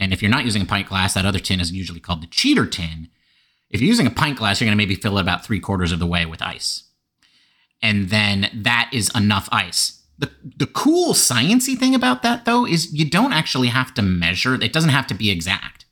and 0.00 0.12
if 0.12 0.20
you're 0.20 0.30
not 0.30 0.44
using 0.44 0.62
a 0.62 0.66
pint 0.66 0.88
glass, 0.88 1.14
that 1.14 1.24
other 1.24 1.38
tin 1.38 1.60
is 1.60 1.70
usually 1.70 2.00
called 2.00 2.20
the 2.20 2.26
cheater 2.26 2.66
tin. 2.66 3.08
If 3.70 3.80
you're 3.80 3.88
using 3.88 4.08
a 4.08 4.10
pint 4.10 4.38
glass, 4.38 4.60
you're 4.60 4.66
going 4.66 4.76
to 4.76 4.82
maybe 4.82 4.96
fill 4.96 5.18
it 5.18 5.20
about 5.20 5.44
three 5.44 5.60
quarters 5.60 5.92
of 5.92 6.00
the 6.00 6.06
way 6.06 6.26
with 6.26 6.42
ice, 6.42 6.82
and 7.80 8.08
then 8.08 8.50
that 8.52 8.90
is 8.92 9.08
enough 9.14 9.48
ice 9.52 9.97
the, 10.18 10.30
the 10.56 10.66
cool 10.66 11.14
sciency 11.14 11.78
thing 11.78 11.94
about 11.94 12.22
that 12.22 12.44
though 12.44 12.66
is 12.66 12.92
you 12.92 13.08
don't 13.08 13.32
actually 13.32 13.68
have 13.68 13.94
to 13.94 14.02
measure. 14.02 14.54
It 14.54 14.72
doesn't 14.72 14.90
have 14.90 15.06
to 15.08 15.14
be 15.14 15.30
exact 15.30 15.84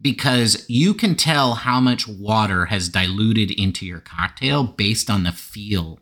because 0.00 0.64
you 0.68 0.94
can 0.94 1.14
tell 1.14 1.54
how 1.54 1.80
much 1.80 2.08
water 2.08 2.66
has 2.66 2.88
diluted 2.88 3.50
into 3.50 3.86
your 3.86 4.00
cocktail 4.00 4.64
based 4.64 5.10
on 5.10 5.22
the 5.22 5.32
feel 5.32 6.00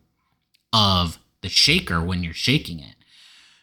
of 0.73 1.19
the 1.43 1.49
shaker 1.49 2.01
when 2.01 2.23
you're 2.23 2.33
shaking 2.33 2.81
it 2.81 2.95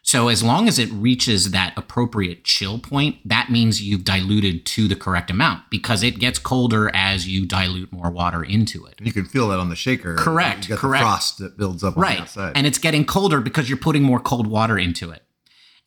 so 0.05 0.27
as 0.27 0.43
long 0.43 0.67
as 0.67 0.77
it 0.77 0.91
reaches 0.91 1.49
that 1.49 1.73
appropriate 1.75 2.43
chill 2.43 2.77
point, 2.77 3.17
that 3.25 3.49
means 3.49 3.81
you've 3.81 4.03
diluted 4.03 4.63
to 4.67 4.87
the 4.87 4.95
correct 4.95 5.31
amount 5.31 5.63
because 5.71 6.03
it 6.03 6.19
gets 6.19 6.37
colder 6.37 6.91
as 6.93 7.27
you 7.27 7.47
dilute 7.47 7.91
more 7.91 8.11
water 8.11 8.43
into 8.43 8.85
it. 8.85 9.01
You 9.01 9.11
can 9.11 9.25
feel 9.25 9.47
that 9.47 9.57
on 9.57 9.69
the 9.69 9.75
shaker. 9.75 10.15
Correct. 10.15 10.69
You 10.69 10.77
correct. 10.77 11.01
The 11.01 11.05
frost 11.05 11.37
that 11.39 11.57
builds 11.57 11.83
up 11.83 11.97
right. 11.97 12.11
on 12.11 12.15
the 12.17 12.21
outside. 12.21 12.53
And 12.55 12.67
it's 12.67 12.77
getting 12.77 13.03
colder 13.03 13.41
because 13.41 13.67
you're 13.67 13.79
putting 13.79 14.03
more 14.03 14.19
cold 14.19 14.45
water 14.45 14.77
into 14.77 15.09
it. 15.09 15.23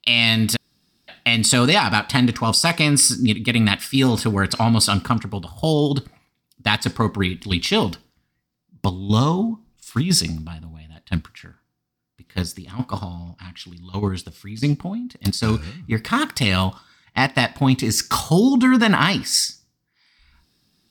And 0.04 0.56
and 1.24 1.46
so 1.46 1.62
yeah, 1.66 1.86
about 1.86 2.10
10 2.10 2.26
to 2.26 2.32
12 2.32 2.56
seconds, 2.56 3.14
getting 3.20 3.66
that 3.66 3.80
feel 3.80 4.16
to 4.16 4.30
where 4.30 4.42
it's 4.42 4.58
almost 4.58 4.88
uncomfortable 4.88 5.40
to 5.42 5.48
hold, 5.48 6.10
that's 6.60 6.86
appropriately 6.86 7.60
chilled. 7.60 7.98
Below 8.82 9.60
freezing, 9.76 10.38
by 10.38 10.58
the 10.60 10.68
way, 10.68 10.88
that 10.90 11.06
temperature 11.06 11.58
because 12.28 12.54
the 12.54 12.68
alcohol 12.68 13.36
actually 13.40 13.78
lowers 13.80 14.22
the 14.22 14.30
freezing 14.30 14.76
point. 14.76 15.16
And 15.22 15.34
so 15.34 15.54
uh-huh. 15.54 15.72
your 15.86 15.98
cocktail 15.98 16.78
at 17.16 17.34
that 17.34 17.54
point 17.54 17.82
is 17.82 18.02
colder 18.02 18.78
than 18.78 18.94
ice. 18.94 19.62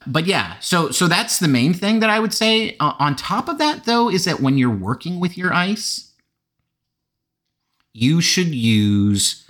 But 0.06 0.26
yeah, 0.26 0.58
so 0.60 0.90
so 0.90 1.06
that's 1.06 1.38
the 1.38 1.48
main 1.48 1.74
thing 1.74 2.00
that 2.00 2.10
I 2.10 2.20
would 2.20 2.32
say. 2.32 2.76
Uh, 2.80 2.94
on 2.98 3.16
top 3.16 3.48
of 3.48 3.58
that 3.58 3.84
though 3.84 4.10
is 4.10 4.24
that 4.24 4.40
when 4.40 4.56
you're 4.56 4.70
working 4.70 5.20
with 5.20 5.36
your 5.36 5.52
ice, 5.52 6.12
you 7.92 8.20
should 8.20 8.54
use 8.54 9.46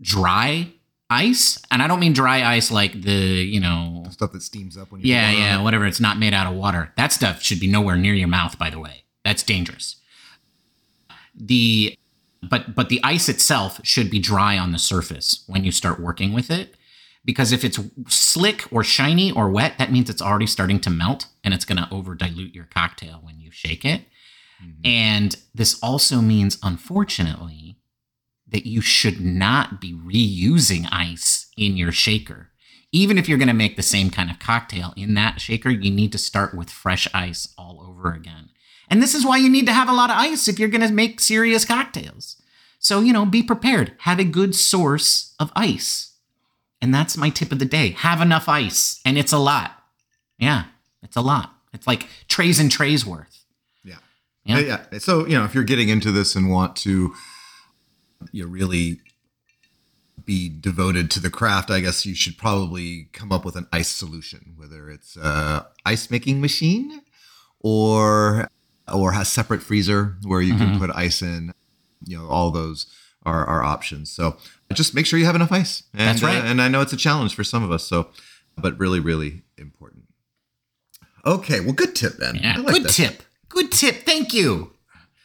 dry 0.00 0.70
ice 1.10 1.60
and 1.70 1.82
i 1.82 1.86
don't 1.86 2.00
mean 2.00 2.12
dry 2.12 2.44
ice 2.44 2.70
like 2.70 2.92
the 3.02 3.10
you 3.10 3.58
know 3.58 4.04
stuff 4.10 4.30
that 4.32 4.42
steams 4.42 4.76
up 4.76 4.92
when 4.92 5.00
you 5.00 5.12
yeah 5.12 5.30
yeah 5.32 5.62
whatever 5.62 5.86
it's 5.86 6.00
not 6.00 6.18
made 6.18 6.34
out 6.34 6.46
of 6.46 6.56
water 6.56 6.92
that 6.96 7.12
stuff 7.12 7.42
should 7.42 7.58
be 7.58 7.66
nowhere 7.66 7.96
near 7.96 8.14
your 8.14 8.28
mouth 8.28 8.58
by 8.58 8.68
the 8.70 8.78
way 8.78 9.04
that's 9.24 9.42
dangerous 9.42 9.96
the 11.34 11.96
but 12.42 12.74
but 12.74 12.88
the 12.88 13.00
ice 13.02 13.28
itself 13.28 13.80
should 13.82 14.10
be 14.10 14.18
dry 14.18 14.58
on 14.58 14.72
the 14.72 14.78
surface 14.78 15.44
when 15.46 15.64
you 15.64 15.72
start 15.72 16.00
working 16.00 16.32
with 16.32 16.50
it. 16.50 16.74
Because 17.24 17.52
if 17.52 17.64
it's 17.64 17.78
slick 18.08 18.66
or 18.72 18.84
shiny 18.84 19.30
or 19.32 19.50
wet 19.50 19.74
that 19.78 19.92
means 19.92 20.08
it's 20.08 20.22
already 20.22 20.46
starting 20.46 20.80
to 20.80 20.90
melt 20.90 21.26
and 21.44 21.52
it's 21.52 21.64
going 21.64 21.78
to 21.78 21.92
over 21.92 22.14
dilute 22.14 22.54
your 22.54 22.66
cocktail 22.66 23.20
when 23.22 23.40
you 23.40 23.50
shake 23.50 23.84
it. 23.84 24.02
Mm-hmm. 24.60 24.80
and 24.84 25.36
this 25.54 25.78
also 25.80 26.20
means 26.20 26.58
unfortunately 26.64 27.76
that 28.48 28.66
you 28.66 28.80
should 28.80 29.20
not 29.20 29.80
be 29.80 29.92
reusing 29.94 30.88
ice 30.90 31.48
in 31.56 31.76
your 31.76 31.92
shaker. 31.92 32.48
Even 32.90 33.18
if 33.18 33.28
you're 33.28 33.38
going 33.38 33.46
to 33.46 33.54
make 33.54 33.76
the 33.76 33.82
same 33.84 34.10
kind 34.10 34.32
of 34.32 34.40
cocktail 34.40 34.94
in 34.96 35.14
that 35.14 35.40
shaker 35.40 35.70
you 35.70 35.92
need 35.92 36.10
to 36.10 36.18
start 36.18 36.54
with 36.54 36.70
fresh 36.70 37.06
ice 37.14 37.54
all 37.56 37.86
over 37.88 38.12
again 38.12 38.50
and 38.90 39.02
this 39.02 39.14
is 39.14 39.24
why 39.24 39.36
you 39.36 39.48
need 39.48 39.66
to 39.66 39.72
have 39.72 39.88
a 39.88 39.94
lot 39.94 40.10
of 40.10 40.16
ice 40.16 40.48
if 40.48 40.58
you're 40.58 40.68
going 40.68 40.86
to 40.86 40.92
make 40.92 41.20
serious 41.20 41.64
cocktails. 41.64 42.40
So, 42.78 43.00
you 43.00 43.12
know, 43.12 43.26
be 43.26 43.42
prepared. 43.42 43.92
Have 44.00 44.18
a 44.18 44.24
good 44.24 44.54
source 44.54 45.34
of 45.38 45.52
ice. 45.56 46.14
And 46.80 46.94
that's 46.94 47.16
my 47.16 47.28
tip 47.28 47.50
of 47.50 47.58
the 47.58 47.64
day. 47.64 47.90
Have 47.90 48.20
enough 48.20 48.48
ice. 48.48 49.00
And 49.04 49.18
it's 49.18 49.32
a 49.32 49.38
lot. 49.38 49.72
Yeah, 50.38 50.64
it's 51.02 51.16
a 51.16 51.20
lot. 51.20 51.54
It's 51.72 51.86
like 51.86 52.08
trays 52.28 52.60
and 52.60 52.70
trays 52.70 53.04
worth. 53.04 53.44
Yeah. 53.84 53.96
Yeah. 54.44 54.60
yeah. 54.92 54.98
So, 54.98 55.26
you 55.26 55.36
know, 55.36 55.44
if 55.44 55.54
you're 55.54 55.64
getting 55.64 55.88
into 55.88 56.12
this 56.12 56.36
and 56.36 56.50
want 56.50 56.76
to 56.76 57.12
you 58.32 58.44
know, 58.44 58.50
really 58.50 59.00
be 60.24 60.48
devoted 60.48 61.10
to 61.10 61.20
the 61.20 61.30
craft, 61.30 61.70
I 61.70 61.80
guess 61.80 62.06
you 62.06 62.14
should 62.14 62.38
probably 62.38 63.08
come 63.12 63.32
up 63.32 63.44
with 63.44 63.56
an 63.56 63.66
ice 63.72 63.88
solution, 63.88 64.54
whether 64.56 64.90
it's 64.90 65.16
a 65.16 65.66
ice 65.84 66.10
making 66.10 66.40
machine 66.40 67.02
or 67.60 68.48
or 68.92 69.12
has 69.12 69.28
separate 69.28 69.62
freezer 69.62 70.16
where 70.24 70.40
you 70.40 70.54
mm-hmm. 70.54 70.64
can 70.64 70.78
put 70.78 70.90
ice 70.90 71.22
in. 71.22 71.52
You 72.04 72.18
know, 72.18 72.28
all 72.28 72.50
those 72.50 72.86
are, 73.24 73.44
are 73.44 73.62
options. 73.62 74.10
So 74.10 74.36
just 74.72 74.94
make 74.94 75.06
sure 75.06 75.18
you 75.18 75.26
have 75.26 75.34
enough 75.34 75.52
ice. 75.52 75.82
And, 75.92 76.08
That's 76.08 76.22
right. 76.22 76.42
Uh, 76.42 76.46
and 76.46 76.62
I 76.62 76.68
know 76.68 76.80
it's 76.80 76.92
a 76.92 76.96
challenge 76.96 77.34
for 77.34 77.44
some 77.44 77.62
of 77.62 77.70
us. 77.70 77.84
So, 77.84 78.08
but 78.56 78.78
really, 78.78 79.00
really 79.00 79.42
important. 79.56 80.04
Okay, 81.26 81.60
well, 81.60 81.72
good 81.72 81.94
tip 81.94 82.14
then. 82.16 82.36
Yeah, 82.36 82.58
like 82.58 82.82
good 82.82 82.88
tip. 82.88 83.22
Good 83.48 83.72
tip. 83.72 84.04
Thank 84.04 84.32
you. 84.32 84.72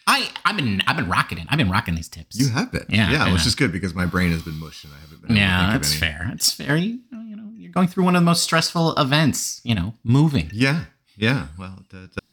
I 0.06 0.30
I've 0.44 0.58
been 0.58 0.82
I've 0.86 0.98
been 0.98 1.10
rocking 1.10 1.38
it. 1.38 1.48
I've 1.50 1.58
been 1.58 1.70
rocking 1.70 1.96
these 1.96 2.10
tips. 2.10 2.38
You 2.38 2.50
have 2.50 2.72
been. 2.72 2.86
Yeah, 2.90 3.10
yeah, 3.12 3.26
yeah. 3.26 3.34
which 3.34 3.46
is 3.46 3.56
good 3.56 3.72
because 3.72 3.94
my 3.94 4.06
brain 4.06 4.32
has 4.32 4.42
been 4.42 4.60
mush 4.60 4.84
and 4.84 4.94
I 4.94 4.98
haven't 5.00 5.28
been. 5.28 5.36
yeah, 5.36 5.72
that's 5.72 5.94
fair. 5.94 6.30
It's 6.34 6.52
fair. 6.52 6.76
You, 6.76 7.00
you 7.12 7.36
know, 7.36 7.52
you're 7.56 7.72
going 7.72 7.88
through 7.88 8.04
one 8.04 8.16
of 8.16 8.22
the 8.22 8.26
most 8.26 8.44
stressful 8.44 8.96
events. 8.96 9.62
You 9.64 9.76
know, 9.76 9.94
moving. 10.04 10.50
Yeah, 10.54 10.86
yeah. 11.18 11.48
Well, 11.58 11.84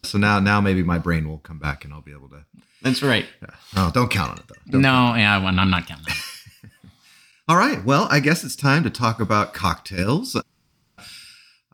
so 0.03 0.19
now 0.19 0.41
now 0.41 0.61
maybe 0.61 0.83
my 0.83 0.99
brain 0.99 1.29
will 1.29 1.39
come 1.39 1.59
back 1.59 1.85
and 1.85 1.93
I'll 1.93 2.03
be 2.03 2.13
able 2.13 2.29
to. 2.31 2.45
That's 2.83 3.03
right. 3.03 3.27
Yeah. 3.43 3.49
Oh, 3.77 3.91
don't 3.93 4.11
count 4.11 4.33
on 4.33 4.39
it 4.39 4.45
though. 4.49 4.73
Don't 4.73 4.83
no, 4.83 5.15
yeah, 5.15 5.39
well, 5.39 5.59
I'm 5.59 5.71
not 5.71 5.87
counting. 5.87 6.15
All 7.49 7.57
right. 7.57 7.85
Well, 7.85 8.07
I 8.11 8.21
guess 8.21 8.45
it's 8.45 8.57
time 8.57 8.85
to 8.85 8.91
talk 8.91 9.21
about 9.21 9.55
cocktails. 9.55 10.37
Uh, 10.37 10.43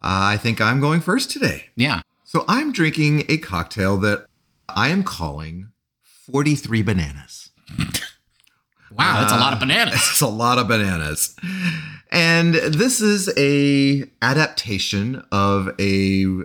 I 0.00 0.36
think 0.36 0.60
I'm 0.60 0.80
going 0.80 1.00
first 1.00 1.30
today. 1.30 1.66
Yeah. 1.76 2.00
So 2.24 2.44
I'm 2.48 2.72
drinking 2.72 3.24
a 3.28 3.38
cocktail 3.38 3.96
that 3.98 4.26
I 4.68 4.88
am 4.88 5.04
calling 5.04 5.68
43 6.02 6.82
bananas. 6.82 7.50
wow, 8.90 9.20
that's 9.20 9.32
uh, 9.32 9.36
a 9.36 9.40
lot 9.40 9.52
of 9.52 9.58
bananas. 9.60 9.94
It's 9.94 10.20
a 10.20 10.26
lot 10.26 10.58
of 10.58 10.66
bananas. 10.66 11.36
And 12.10 12.54
this 12.54 13.00
is 13.00 13.32
a 13.36 14.04
adaptation 14.22 15.22
of 15.30 15.68
a 15.78 16.44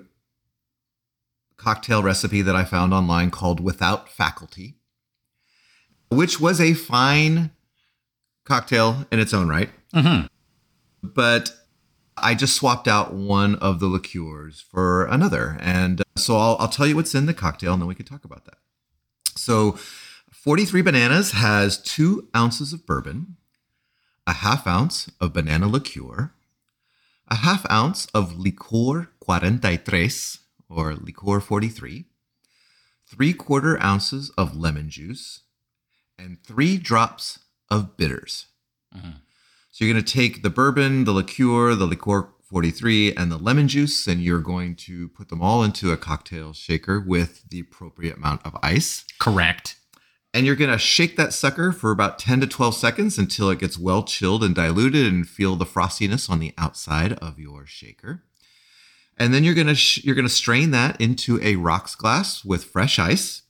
cocktail 1.62 2.02
recipe 2.02 2.42
that 2.42 2.56
I 2.56 2.64
found 2.64 2.92
online 2.92 3.30
called 3.30 3.60
Without 3.60 4.10
Faculty, 4.10 4.78
which 6.10 6.40
was 6.40 6.60
a 6.60 6.74
fine 6.74 7.52
cocktail 8.46 9.06
in 9.12 9.20
its 9.20 9.32
own 9.32 9.48
right. 9.48 9.70
Mm-hmm. 9.94 10.26
But 11.04 11.54
I 12.18 12.34
just 12.34 12.56
swapped 12.56 12.88
out 12.88 13.14
one 13.14 13.56
of 13.56 13.80
the 13.80 13.86
liqueurs 13.86 14.60
for 14.60 15.06
another. 15.06 15.58
And 15.60 16.02
so 16.18 16.36
I'll, 16.36 16.58
I'll 16.60 16.68
tell 16.68 16.88
you 16.88 16.96
what's 16.96 17.14
in 17.14 17.28
the 17.28 17.34
cocktail 17.34 17.74
and 17.74 17.82
then 17.82 17.88
we 17.88 17.96
can 17.96 18.06
talk 18.06 18.26
about 18.26 18.46
that. 18.46 18.58
So 19.36 19.74
43 20.32 20.82
Bananas 20.82 21.32
has 21.34 21.80
two 21.80 22.28
ounces 22.36 22.74
of 22.74 22.88
bourbon, 22.88 23.38
a 24.26 24.34
half 24.34 24.66
ounce 24.66 25.12
of 25.20 25.34
banana 25.34 25.68
liqueur, 25.68 26.34
a 27.28 27.36
half 27.36 27.70
ounce 27.70 28.08
of 28.08 28.34
Licor 28.34 29.10
43 29.24 30.10
or 30.72 30.96
liqueur 30.96 31.40
43, 31.40 32.06
three 33.06 33.34
quarter 33.34 33.82
ounces 33.82 34.30
of 34.38 34.56
lemon 34.56 34.90
juice, 34.90 35.42
and 36.18 36.42
three 36.44 36.78
drops 36.78 37.40
of 37.70 37.98
bitters. 37.98 38.48
Mhm. 38.96 39.22
So 39.72 39.86
you're 39.86 39.94
going 39.94 40.04
to 40.04 40.14
take 40.14 40.44
the 40.44 40.50
bourbon, 40.50 41.06
the 41.06 41.14
liqueur, 41.14 41.76
the 41.76 41.86
liqueur 41.86 42.30
43, 42.44 43.16
and 43.16 43.32
the 43.32 43.38
lemon 43.38 43.70
juice, 43.70 44.06
and 44.06 44.22
you're 44.22 44.40
going 44.40 44.76
to 44.76 45.08
put 45.10 45.30
them 45.30 45.42
all 45.42 45.64
into 45.64 45.92
a 45.92 45.98
cocktail 45.98 46.52
shaker 46.52 47.00
with 47.00 47.48
the 47.50 47.62
appropriate 47.62 48.18
amount 48.18 48.46
of 48.46 48.58
ice. 48.62 49.06
Correct. 49.20 49.78
And 50.34 50.46
you're 50.46 50.56
going 50.56 50.72
to 50.72 50.78
shake 50.78 51.16
that 51.16 51.34
sucker 51.34 51.72
for 51.72 51.92
about 51.92 52.20
10 52.20 52.42
to 52.42 52.48
12 52.48 52.76
seconds 52.76 53.18
until 53.18 53.50
it 53.50 53.60
gets 53.60 53.78
well 53.78 54.04
chilled 54.04 54.44
and 54.44 54.54
diluted 54.54 55.12
and 55.12 55.28
feel 55.28 55.56
the 55.56 55.66
frostiness 55.66 56.30
on 56.30 56.40
the 56.40 56.54
outside 56.58 57.14
of 57.14 57.40
your 57.40 57.66
shaker. 57.66 58.24
And 59.18 59.34
then 59.34 59.44
you're 59.44 59.56
to 59.68 59.76
sh- 59.76 60.04
you're 60.04 60.16
to 60.28 60.34
strain 60.34 60.72
that 60.72 61.00
into 61.00 61.40
a 61.42 61.56
rocks 61.56 61.96
glass 61.96 62.44
with 62.44 62.66
fresh 62.66 62.98
ice. 63.00 63.44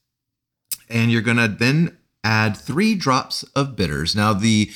And 0.89 1.11
you're 1.11 1.21
to 1.37 1.47
then 1.47 1.97
add 2.23 2.57
3 2.57 2.95
drops 2.95 3.43
of 3.55 3.75
bitters. 3.75 4.15
Now 4.15 4.33
the 4.33 4.71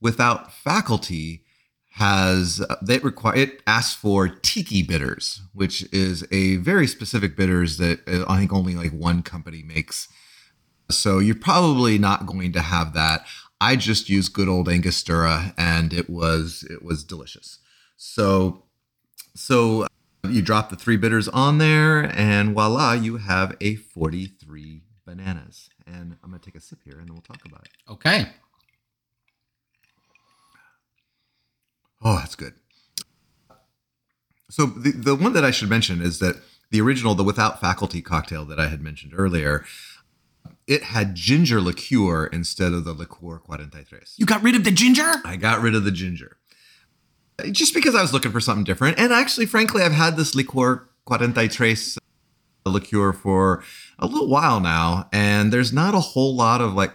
without 0.00 0.52
faculty 0.52 1.44
has 1.92 2.64
that 2.80 3.04
require 3.04 3.36
it 3.36 3.62
asks 3.66 3.94
for 3.94 4.28
tiki 4.28 4.82
bitters, 4.82 5.42
which 5.52 5.86
is 5.92 6.26
a 6.30 6.56
very 6.56 6.86
specific 6.86 7.36
bitters 7.36 7.76
that 7.78 8.00
uh, 8.08 8.24
I 8.28 8.38
think 8.38 8.52
only 8.52 8.74
like 8.74 8.92
one 8.92 9.22
company 9.22 9.62
makes. 9.62 10.08
So 10.90 11.18
you're 11.18 11.34
probably 11.34 11.98
not 11.98 12.26
going 12.26 12.52
to 12.52 12.60
have 12.60 12.94
that. 12.94 13.26
I 13.60 13.76
just 13.76 14.08
used 14.08 14.32
good 14.32 14.48
old 14.48 14.68
Angostura, 14.68 15.52
and 15.58 15.92
it 15.92 16.08
was 16.08 16.66
it 16.70 16.82
was 16.82 17.04
delicious. 17.04 17.58
So 17.96 18.64
so 19.34 19.86
you 20.28 20.42
drop 20.42 20.70
the 20.70 20.76
three 20.76 20.96
bitters 20.96 21.28
on 21.28 21.58
there, 21.58 22.02
and 22.16 22.52
voila, 22.52 22.92
you 22.92 23.18
have 23.18 23.56
a 23.60 23.76
43 23.76 24.82
bananas. 25.06 25.70
And 25.86 26.16
I'm 26.22 26.30
gonna 26.30 26.38
take 26.38 26.54
a 26.54 26.60
sip 26.60 26.80
here, 26.84 26.98
and 26.98 27.08
then 27.08 27.14
we'll 27.14 27.22
talk 27.22 27.44
about 27.44 27.62
it. 27.64 27.90
Okay. 27.90 28.28
Oh, 32.02 32.16
that's 32.16 32.36
good. 32.36 32.54
So 34.50 34.66
the 34.66 34.92
the 34.92 35.14
one 35.14 35.32
that 35.32 35.44
I 35.44 35.50
should 35.50 35.68
mention 35.68 36.00
is 36.00 36.18
that 36.18 36.36
the 36.70 36.80
original, 36.80 37.14
the 37.14 37.24
without 37.24 37.60
faculty 37.60 38.00
cocktail 38.02 38.44
that 38.46 38.58
I 38.60 38.68
had 38.68 38.80
mentioned 38.80 39.12
earlier, 39.16 39.64
it 40.66 40.84
had 40.84 41.14
ginger 41.14 41.60
liqueur 41.60 42.26
instead 42.26 42.72
of 42.72 42.84
the 42.84 42.92
liqueur 42.92 43.40
43. 43.44 44.00
You 44.16 44.26
got 44.26 44.42
rid 44.42 44.54
of 44.54 44.64
the 44.64 44.70
ginger? 44.70 45.14
I 45.24 45.36
got 45.36 45.60
rid 45.60 45.74
of 45.74 45.84
the 45.84 45.90
ginger. 45.90 46.36
Just 47.50 47.74
because 47.74 47.94
I 47.94 48.02
was 48.02 48.12
looking 48.12 48.32
for 48.32 48.40
something 48.40 48.64
different. 48.64 48.98
And 48.98 49.12
actually, 49.12 49.46
frankly, 49.46 49.82
I've 49.82 49.92
had 49.92 50.16
this 50.16 50.34
liqueur 50.34 50.86
43 51.06 51.76
liqueur 52.66 53.12
for 53.12 53.64
a 53.98 54.06
little 54.06 54.28
while 54.28 54.60
now, 54.60 55.08
and 55.12 55.52
there's 55.52 55.72
not 55.72 55.94
a 55.94 56.00
whole 56.00 56.34
lot 56.36 56.60
of 56.60 56.74
like 56.74 56.92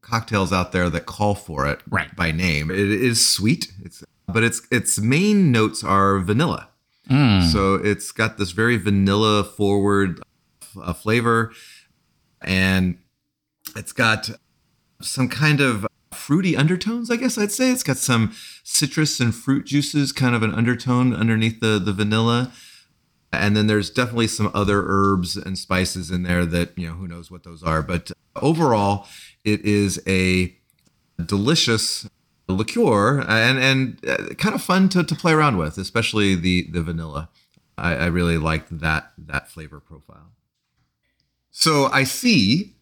cocktails 0.00 0.52
out 0.52 0.72
there 0.72 0.88
that 0.90 1.06
call 1.06 1.34
for 1.34 1.66
it 1.66 1.80
Right. 1.88 2.14
by 2.16 2.30
name. 2.32 2.70
It 2.70 2.78
is 2.78 3.26
sweet. 3.26 3.72
It's 3.84 4.02
but 4.26 4.42
its 4.44 4.62
its 4.70 4.98
main 4.98 5.50
notes 5.52 5.82
are 5.84 6.18
vanilla. 6.20 6.68
Mm. 7.10 7.50
So 7.50 7.74
it's 7.74 8.12
got 8.12 8.38
this 8.38 8.52
very 8.52 8.76
vanilla 8.76 9.44
forward 9.44 10.22
uh, 10.80 10.92
flavor, 10.92 11.52
and 12.40 12.98
it's 13.76 13.92
got 13.92 14.30
some 15.00 15.28
kind 15.28 15.60
of 15.60 15.86
fruity 16.22 16.56
undertones. 16.56 17.10
I 17.10 17.16
guess 17.16 17.36
I'd 17.36 17.52
say 17.52 17.70
it's 17.70 17.82
got 17.82 17.96
some 17.96 18.32
citrus 18.62 19.20
and 19.20 19.34
fruit 19.34 19.66
juices, 19.66 20.12
kind 20.12 20.34
of 20.34 20.42
an 20.42 20.54
undertone 20.54 21.14
underneath 21.14 21.60
the 21.60 21.78
the 21.78 21.92
vanilla. 21.92 22.52
And 23.34 23.56
then 23.56 23.66
there's 23.66 23.90
definitely 23.90 24.28
some 24.28 24.50
other 24.54 24.84
herbs 24.86 25.36
and 25.36 25.58
spices 25.58 26.10
in 26.10 26.22
there 26.22 26.44
that 26.46 26.76
you 26.78 26.86
know 26.86 26.94
who 26.94 27.08
knows 27.08 27.30
what 27.30 27.44
those 27.44 27.62
are. 27.62 27.82
But 27.82 28.12
overall, 28.36 29.06
it 29.44 29.64
is 29.64 30.00
a 30.06 30.54
delicious 31.24 32.08
liqueur 32.48 33.20
and 33.20 33.58
and 33.58 34.08
uh, 34.08 34.34
kind 34.34 34.54
of 34.54 34.62
fun 34.62 34.88
to, 34.90 35.02
to 35.02 35.14
play 35.14 35.32
around 35.32 35.56
with, 35.56 35.78
especially 35.78 36.34
the 36.34 36.68
the 36.70 36.82
vanilla. 36.82 37.30
I, 37.78 37.94
I 37.96 38.06
really 38.06 38.38
liked 38.38 38.80
that 38.80 39.12
that 39.18 39.48
flavor 39.48 39.80
profile. 39.80 40.32
So 41.50 41.86
I 41.92 42.04
see, 42.04 42.74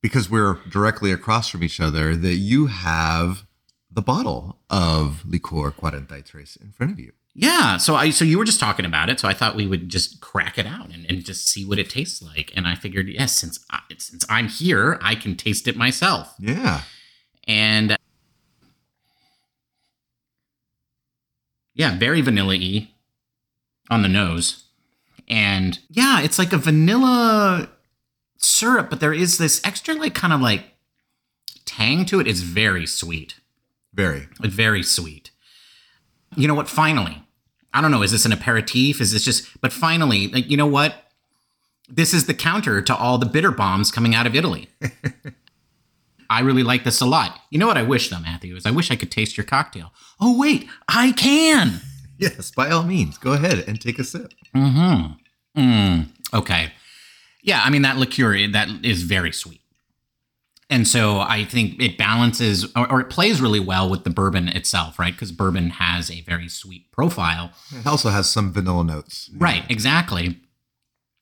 because 0.00 0.30
we're 0.30 0.60
directly 0.68 1.12
across 1.12 1.48
from 1.48 1.64
each 1.64 1.80
other, 1.80 2.14
that 2.14 2.34
you 2.34 2.66
have 2.66 3.44
the 3.90 4.02
bottle 4.02 4.58
of 4.70 5.24
Licor 5.26 5.74
43 5.74 6.44
in 6.60 6.72
front 6.72 6.92
of 6.92 7.00
you. 7.00 7.12
Yeah. 7.34 7.76
So 7.76 7.94
I 7.94 8.10
so 8.10 8.24
you 8.24 8.36
were 8.36 8.44
just 8.44 8.58
talking 8.58 8.84
about 8.84 9.08
it, 9.08 9.20
so 9.20 9.28
I 9.28 9.32
thought 9.32 9.54
we 9.54 9.66
would 9.66 9.88
just 9.88 10.20
crack 10.20 10.58
it 10.58 10.66
out 10.66 10.92
and, 10.92 11.06
and 11.08 11.24
just 11.24 11.48
see 11.48 11.64
what 11.64 11.78
it 11.78 11.88
tastes 11.88 12.20
like. 12.20 12.52
And 12.56 12.66
I 12.66 12.74
figured, 12.74 13.08
yes, 13.08 13.36
since 13.36 13.64
I, 13.70 13.80
since 13.96 14.26
I'm 14.28 14.48
here, 14.48 14.98
I 15.02 15.14
can 15.14 15.36
taste 15.36 15.68
it 15.68 15.76
myself. 15.76 16.34
Yeah. 16.38 16.82
And 17.46 17.96
yeah, 21.74 21.96
very 21.96 22.20
vanilla 22.20 22.56
y 22.56 22.90
on 23.88 24.02
the 24.02 24.08
nose. 24.08 24.64
And 25.28 25.78
yeah, 25.88 26.20
it's 26.20 26.38
like 26.38 26.52
a 26.52 26.58
vanilla 26.58 27.70
syrup, 28.38 28.88
but 28.90 29.00
there 29.00 29.12
is 29.12 29.38
this 29.38 29.60
extra, 29.64 29.94
like, 29.94 30.14
kind 30.14 30.32
of 30.32 30.40
like 30.40 30.64
tang 31.64 32.04
to 32.06 32.20
it. 32.20 32.26
It's 32.26 32.40
very 32.40 32.86
sweet. 32.86 33.34
Very. 33.92 34.28
Very 34.40 34.82
sweet. 34.82 35.30
You 36.36 36.48
know 36.48 36.54
what? 36.54 36.68
Finally, 36.68 37.22
I 37.72 37.80
don't 37.80 37.90
know. 37.90 38.02
Is 38.02 38.12
this 38.12 38.24
an 38.24 38.32
aperitif? 38.32 39.00
Is 39.00 39.12
this 39.12 39.24
just, 39.24 39.60
but 39.60 39.72
finally, 39.72 40.28
like, 40.28 40.50
you 40.50 40.56
know 40.56 40.66
what? 40.66 40.94
This 41.88 42.12
is 42.12 42.26
the 42.26 42.34
counter 42.34 42.82
to 42.82 42.94
all 42.94 43.18
the 43.18 43.26
bitter 43.26 43.50
bombs 43.50 43.90
coming 43.90 44.14
out 44.14 44.26
of 44.26 44.34
Italy. 44.34 44.68
I 46.30 46.40
really 46.40 46.62
like 46.62 46.84
this 46.84 47.00
a 47.00 47.06
lot. 47.06 47.40
You 47.50 47.58
know 47.58 47.66
what 47.66 47.78
I 47.78 47.82
wish 47.82 48.10
though, 48.10 48.20
Matthew, 48.20 48.54
is 48.54 48.66
I 48.66 48.70
wish 48.70 48.90
I 48.90 48.96
could 48.96 49.10
taste 49.10 49.36
your 49.36 49.46
cocktail. 49.46 49.92
Oh, 50.20 50.38
wait, 50.38 50.68
I 50.88 51.12
can. 51.12 51.80
Yes, 52.20 52.50
by 52.50 52.68
all 52.70 52.82
means, 52.82 53.16
go 53.16 53.34
ahead 53.34 53.62
and 53.68 53.80
take 53.80 54.00
a 54.00 54.02
sip. 54.02 54.34
Mm-hmm. 54.52 55.60
Mm, 55.60 56.08
okay. 56.34 56.72
Yeah, 57.42 57.62
I 57.64 57.70
mean 57.70 57.82
that 57.82 57.96
liqueur 57.96 58.48
that 58.48 58.68
is 58.84 59.02
very 59.02 59.32
sweet. 59.32 59.62
And 60.70 60.86
so 60.86 61.20
I 61.20 61.44
think 61.44 61.80
it 61.80 61.96
balances 61.96 62.70
or, 62.76 62.90
or 62.92 63.00
it 63.00 63.08
plays 63.08 63.40
really 63.40 63.60
well 63.60 63.88
with 63.88 64.04
the 64.04 64.10
bourbon 64.10 64.48
itself, 64.48 64.98
right? 64.98 65.14
Because 65.14 65.32
bourbon 65.32 65.70
has 65.70 66.10
a 66.10 66.20
very 66.22 66.48
sweet 66.48 66.92
profile. 66.92 67.52
It 67.74 67.86
also 67.86 68.10
has 68.10 68.28
some 68.28 68.52
vanilla 68.52 68.84
notes. 68.84 69.30
Right, 69.34 69.64
exactly. 69.70 70.40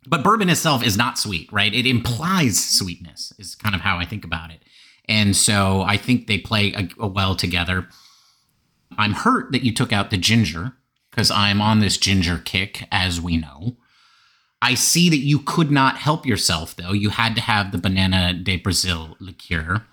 But 0.08 0.24
bourbon 0.24 0.48
itself 0.48 0.84
is 0.84 0.96
not 0.96 1.18
sweet, 1.18 1.52
right? 1.52 1.72
It 1.72 1.86
implies 1.86 2.64
sweetness, 2.64 3.32
is 3.38 3.54
kind 3.54 3.74
of 3.74 3.82
how 3.82 3.98
I 3.98 4.04
think 4.04 4.24
about 4.24 4.50
it. 4.50 4.62
And 5.08 5.36
so 5.36 5.82
I 5.82 5.96
think 5.96 6.26
they 6.26 6.38
play 6.38 6.72
a, 6.72 6.88
a 6.98 7.06
well 7.06 7.36
together. 7.36 7.86
I'm 8.98 9.12
hurt 9.12 9.52
that 9.52 9.64
you 9.64 9.72
took 9.72 9.92
out 9.92 10.10
the 10.10 10.16
ginger 10.16 10.72
because 11.10 11.30
I'm 11.30 11.60
on 11.60 11.80
this 11.80 11.96
ginger 11.96 12.40
kick, 12.44 12.86
as 12.90 13.20
we 13.20 13.36
know. 13.36 13.76
I 14.62 14.74
see 14.74 15.10
that 15.10 15.18
you 15.18 15.38
could 15.38 15.70
not 15.70 15.98
help 15.98 16.26
yourself, 16.26 16.74
though. 16.76 16.92
You 16.92 17.10
had 17.10 17.34
to 17.34 17.40
have 17.40 17.72
the 17.72 17.78
Banana 17.78 18.32
de 18.32 18.56
Brazil 18.56 19.16
liqueur, 19.20 19.84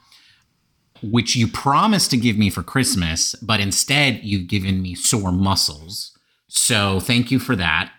which 1.02 1.36
you 1.36 1.47
promised 1.47 2.12
to 2.12 2.17
give 2.17 2.38
me 2.38 2.49
for 2.49 2.63
Christmas, 2.63 3.36
but 3.36 3.60
instead 3.60 4.23
you've 4.23 4.47
given 4.47 4.82
me 4.82 4.95
sore 4.95 5.32
muscles. 5.32 6.17
So 6.47 6.99
thank 6.99 7.30
you 7.30 7.39
for 7.39 7.56
that. 7.58 7.91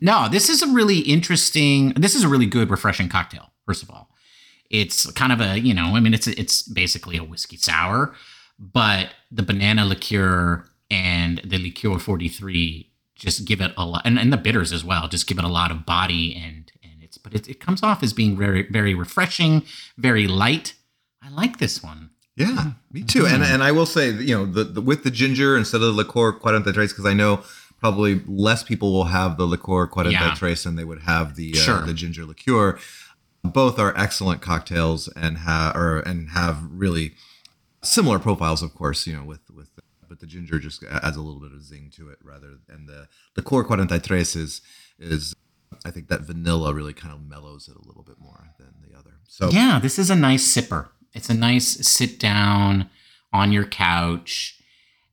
No, 0.00 0.28
this 0.28 0.48
is 0.48 0.62
a 0.62 0.68
really 0.68 1.00
interesting. 1.00 1.90
This 1.90 2.14
is 2.14 2.24
a 2.24 2.28
really 2.28 2.46
good, 2.46 2.70
refreshing 2.70 3.08
cocktail. 3.08 3.50
First 3.66 3.82
of 3.82 3.90
all, 3.90 4.10
it's 4.70 5.10
kind 5.12 5.32
of 5.32 5.40
a 5.40 5.58
you 5.58 5.74
know, 5.74 5.96
I 5.96 6.00
mean, 6.00 6.14
it's 6.14 6.26
it's 6.26 6.62
basically 6.62 7.16
a 7.16 7.24
whiskey 7.24 7.56
sour, 7.56 8.14
but 8.58 9.10
the 9.30 9.42
banana 9.42 9.84
liqueur 9.84 10.68
and 10.90 11.40
the 11.44 11.58
liqueur 11.58 11.98
forty 11.98 12.28
three 12.28 12.91
just 13.22 13.44
give 13.44 13.60
it 13.60 13.72
a 13.76 13.84
lot, 13.86 14.02
and, 14.04 14.18
and 14.18 14.32
the 14.32 14.36
bitters 14.36 14.72
as 14.72 14.84
well, 14.84 15.08
just 15.08 15.26
give 15.26 15.38
it 15.38 15.44
a 15.44 15.48
lot 15.48 15.70
of 15.70 15.86
body 15.86 16.34
and 16.34 16.70
and 16.82 17.02
it's 17.02 17.16
but 17.18 17.34
it, 17.34 17.48
it 17.48 17.60
comes 17.60 17.82
off 17.82 18.02
as 18.02 18.12
being 18.12 18.36
very 18.36 18.62
very 18.70 18.94
refreshing, 18.94 19.62
very 19.96 20.26
light. 20.26 20.74
I 21.22 21.28
like 21.30 21.58
this 21.58 21.82
one. 21.82 22.10
Yeah, 22.36 22.72
me 22.90 23.02
too. 23.02 23.26
And 23.26 23.42
and 23.42 23.62
I 23.62 23.72
will 23.72 23.86
say, 23.86 24.10
you 24.10 24.34
know, 24.36 24.46
the, 24.46 24.64
the 24.64 24.80
with 24.80 25.04
the 25.04 25.10
ginger 25.10 25.56
instead 25.56 25.76
of 25.82 25.88
the 25.88 25.92
liqueur 25.92 26.32
43 26.40 26.86
because 26.88 27.06
I 27.06 27.12
know 27.14 27.42
probably 27.78 28.22
less 28.26 28.62
people 28.62 28.92
will 28.92 29.04
have 29.18 29.36
the 29.36 29.44
liqueur 29.46 29.86
43 29.88 30.12
Yeah. 30.50 30.54
than 30.64 30.76
they 30.76 30.84
would 30.84 31.02
have 31.02 31.36
the 31.36 31.52
uh, 31.52 31.58
Sure. 31.58 31.82
the 31.86 31.94
ginger 31.94 32.24
liqueur. 32.24 32.78
Both 33.44 33.78
are 33.78 33.92
excellent 33.98 34.40
cocktails 34.40 35.08
and 35.08 35.38
have 35.38 35.76
or 35.76 35.98
and 36.00 36.30
have 36.30 36.62
really 36.70 37.14
similar 37.82 38.18
profiles, 38.18 38.62
of 38.62 38.72
course. 38.74 39.06
You 39.06 39.16
know, 39.16 39.24
with 39.24 39.40
the 40.22 40.26
ginger 40.28 40.60
just 40.60 40.84
adds 40.84 41.16
a 41.16 41.20
little 41.20 41.40
bit 41.40 41.52
of 41.52 41.62
zing 41.62 41.90
to 41.96 42.08
it 42.08 42.18
rather 42.22 42.58
and 42.68 42.88
the 42.88 43.08
liqueur 43.36 43.64
43 43.64 44.20
is 44.20 44.62
is 44.98 45.34
I 45.84 45.90
think 45.90 46.08
that 46.08 46.20
vanilla 46.20 46.72
really 46.72 46.92
kind 46.92 47.12
of 47.12 47.20
mellows 47.20 47.68
it 47.68 47.76
a 47.76 47.86
little 47.86 48.04
bit 48.04 48.18
more 48.20 48.50
than 48.58 48.74
the 48.86 48.96
other. 48.96 49.16
So 49.26 49.50
Yeah, 49.50 49.80
this 49.82 49.98
is 49.98 50.10
a 50.10 50.14
nice 50.14 50.46
sipper. 50.46 50.90
It's 51.12 51.28
a 51.28 51.34
nice 51.34 51.86
sit 51.86 52.20
down 52.20 52.88
on 53.32 53.52
your 53.52 53.64
couch 53.64 54.60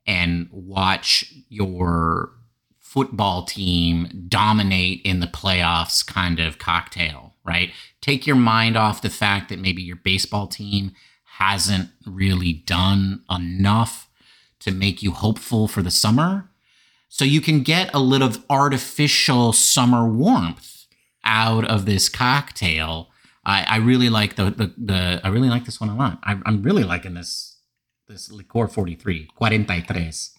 and 0.06 0.48
watch 0.52 1.34
your 1.48 2.34
football 2.78 3.46
team 3.46 4.26
dominate 4.28 5.02
in 5.04 5.22
the 5.22 5.28
playoffs 5.28 6.06
kind 6.06 6.40
of 6.40 6.60
cocktail, 6.60 7.36
right? 7.44 7.72
Take 8.02 8.28
your 8.28 8.36
mind 8.36 8.76
off 8.76 9.02
the 9.02 9.10
fact 9.10 9.50
that 9.50 9.60
maybe 9.60 9.82
your 9.82 9.96
baseball 9.96 10.48
team 10.48 10.92
hasn't 11.38 11.90
really 12.06 12.54
done 12.54 13.24
enough 13.30 14.09
to 14.60 14.72
make 14.72 15.02
you 15.04 15.12
hopeful 15.12 15.68
for 15.68 15.82
the 15.82 15.92
summer. 15.92 16.50
So 17.08 17.26
you 17.26 17.42
can 17.42 17.64
get 17.64 17.90
a 17.94 18.00
little 18.00 18.32
artificial 18.50 19.52
summer 19.54 20.08
warmth 20.08 20.86
out 21.24 21.66
of 21.66 21.86
this 21.86 22.08
cocktail. 22.10 23.10
I, 23.46 23.64
I 23.68 23.78
really 23.78 24.10
like 24.10 24.36
the, 24.36 24.52
the 24.52 24.74
the 24.78 25.22
I 25.24 25.30
really 25.30 25.50
like 25.50 25.66
this 25.66 25.80
one 25.82 25.90
a 25.90 25.96
lot. 25.96 26.20
I, 26.24 26.38
I'm 26.46 26.62
really 26.62 26.84
liking 26.84 27.14
this 27.16 27.58
this 28.08 28.32
liqueur 28.32 28.68
43 28.68 29.30
43 29.38 29.98
is 30.08 30.32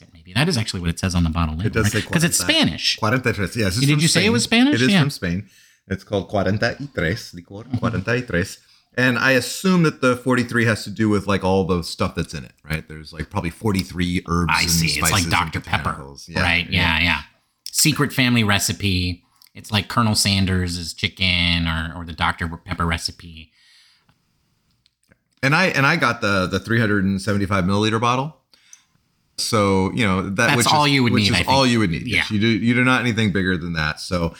it 0.00 0.08
maybe 0.12 0.32
that 0.34 0.48
is 0.48 0.56
actually 0.56 0.80
what 0.80 0.90
it 0.90 0.98
says 0.98 1.14
on 1.16 1.24
the 1.24 1.30
bottle 1.30 1.54
label 1.56 1.66
It 1.66 1.72
does 1.72 1.90
say 1.92 2.00
because 2.00 2.22
it's 2.24 2.38
40. 2.38 2.52
spanish 2.52 2.96
43. 2.98 3.48
Yes. 3.56 3.76
Did 3.80 4.02
you 4.02 4.08
say 4.08 4.24
it 4.26 4.30
was 4.30 4.44
Spanish? 4.44 4.74
It 4.76 4.82
is 4.82 4.88
Yeah. 4.90 5.00
from 5.00 5.10
Spain. 5.10 5.48
It's 5.88 6.04
called 6.04 6.30
43, 6.30 6.86
licor 7.34 7.80
43. 7.80 8.44
And 8.96 9.18
I 9.18 9.32
assume 9.32 9.84
that 9.84 10.00
the 10.00 10.16
43 10.16 10.64
has 10.64 10.84
to 10.84 10.90
do 10.90 11.08
with 11.08 11.26
like 11.26 11.44
all 11.44 11.64
the 11.64 11.82
stuff 11.82 12.14
that's 12.16 12.34
in 12.34 12.44
it, 12.44 12.52
right? 12.68 12.86
There's 12.88 13.12
like 13.12 13.30
probably 13.30 13.50
43 13.50 14.24
herbs 14.28 14.52
i 14.54 14.66
see 14.66 14.98
it's 15.00 15.12
like 15.12 15.28
dr 15.30 15.60
pepper 15.60 15.90
botanicals. 15.90 16.34
right 16.36 16.68
yeah, 16.68 16.98
yeah 17.00 17.20
secret 17.70 18.12
family 18.12 18.42
recipe 18.44 19.22
it's 19.54 19.70
like 19.72 19.88
colonel 19.88 20.14
sanders' 20.14 20.92
chicken 20.92 21.66
or, 21.68 21.92
or 21.96 22.04
the 22.04 22.12
dr 22.12 22.46
pepper 22.64 22.84
recipe 22.86 23.52
And 25.42 25.54
I 25.54 25.66
and 25.66 25.86
I 25.86 25.96
got 25.96 26.20
the 26.20 26.46
the 26.46 26.58
375 26.60 27.64
milliliter 27.64 28.00
bottle. 28.00 28.36
So 29.38 29.90
you 29.92 30.04
know 30.04 30.22
that 30.22 30.34
That's 30.36 30.56
which 30.58 30.66
all 30.66 30.84
is, 30.84 30.92
you 30.92 31.02
would 31.02 31.12
which 31.14 31.22
need, 31.24 31.30
Is 31.30 31.34
I 31.34 31.36
think. 31.44 31.48
all 31.48 31.66
you 31.66 31.78
would 31.78 31.90
need. 31.90 32.06
Yes, 32.06 32.30
Yeah. 32.30 32.34
you 32.34 32.40
do. 32.40 32.48
You 32.48 32.74
do 32.74 32.84
not 32.84 33.00
anything 33.00 33.32
bigger 33.32 33.56
than 33.56 33.72
that. 33.72 34.00
So 34.00 34.34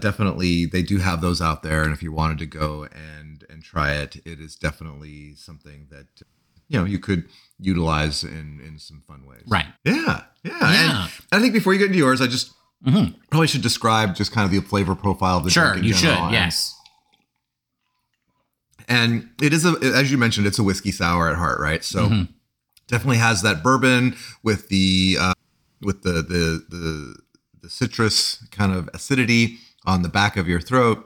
definitely, 0.00 0.66
they 0.66 0.82
do 0.82 0.98
have 0.98 1.20
those 1.20 1.40
out 1.40 1.62
there. 1.62 1.82
And 1.82 1.92
if 1.92 2.02
you 2.02 2.12
wanted 2.12 2.38
to 2.38 2.46
go 2.46 2.84
and 2.84 3.44
and 3.48 3.62
try 3.62 3.92
it, 3.92 4.16
it 4.24 4.40
is 4.40 4.56
definitely 4.56 5.34
something 5.36 5.86
that 5.90 6.06
you 6.68 6.78
know 6.78 6.84
you 6.84 6.98
could 6.98 7.24
utilize 7.58 8.22
in 8.24 8.60
in 8.66 8.78
some 8.78 9.00
fun 9.06 9.24
ways. 9.26 9.42
right 9.46 9.66
Yeah. 9.84 10.22
Yeah. 10.42 10.58
Yeah. 10.60 11.02
And 11.02 11.10
I 11.32 11.40
think 11.40 11.52
before 11.54 11.72
you 11.72 11.78
get 11.78 11.86
into 11.86 11.98
yours, 11.98 12.20
I 12.20 12.26
just 12.26 12.52
Mhm. 12.86 13.14
probably 13.30 13.46
should 13.46 13.62
describe 13.62 14.14
just 14.14 14.32
kind 14.32 14.44
of 14.44 14.50
the 14.50 14.60
flavor 14.68 14.94
profile 14.94 15.38
of 15.38 15.44
the 15.44 15.50
sure 15.50 15.76
you 15.78 15.94
should 15.94 16.08
yes 16.30 16.74
and 18.88 19.28
it 19.40 19.52
is 19.52 19.64
a 19.64 19.74
as 19.82 20.10
you 20.10 20.18
mentioned 20.18 20.46
it's 20.46 20.58
a 20.58 20.62
whiskey 20.62 20.92
sour 20.92 21.28
at 21.30 21.36
heart 21.36 21.58
right 21.58 21.82
so 21.84 22.08
Mhm. 22.08 22.28
definitely 22.86 23.16
has 23.18 23.42
that 23.42 23.62
bourbon 23.62 24.14
with 24.42 24.68
the 24.68 25.16
uh, 25.18 25.32
with 25.80 26.02
the, 26.02 26.12
the 26.22 26.64
the 26.68 27.16
the 27.62 27.70
citrus 27.70 28.44
kind 28.50 28.72
of 28.72 28.88
acidity 28.94 29.58
on 29.86 30.02
the 30.02 30.08
back 30.08 30.36
of 30.36 30.48
your 30.48 30.60
throat 30.60 31.04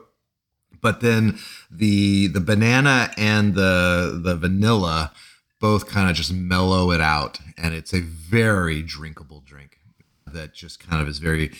but 0.81 1.01
then 1.01 1.37
the 1.69 2.27
the 2.27 2.41
banana 2.41 3.11
and 3.17 3.55
the 3.55 4.19
the 4.23 4.35
vanilla 4.35 5.11
both 5.59 5.87
kind 5.87 6.09
of 6.09 6.15
just 6.15 6.33
mellow 6.33 6.91
it 6.91 7.01
out 7.01 7.39
and 7.57 7.73
it's 7.73 7.93
a 7.93 8.01
very 8.01 8.81
drinkable 8.81 9.41
drink 9.45 9.77
that 10.25 10.53
just 10.53 10.79
kind 10.79 11.01
of 11.01 11.07
is 11.07 11.19
very 11.19 11.51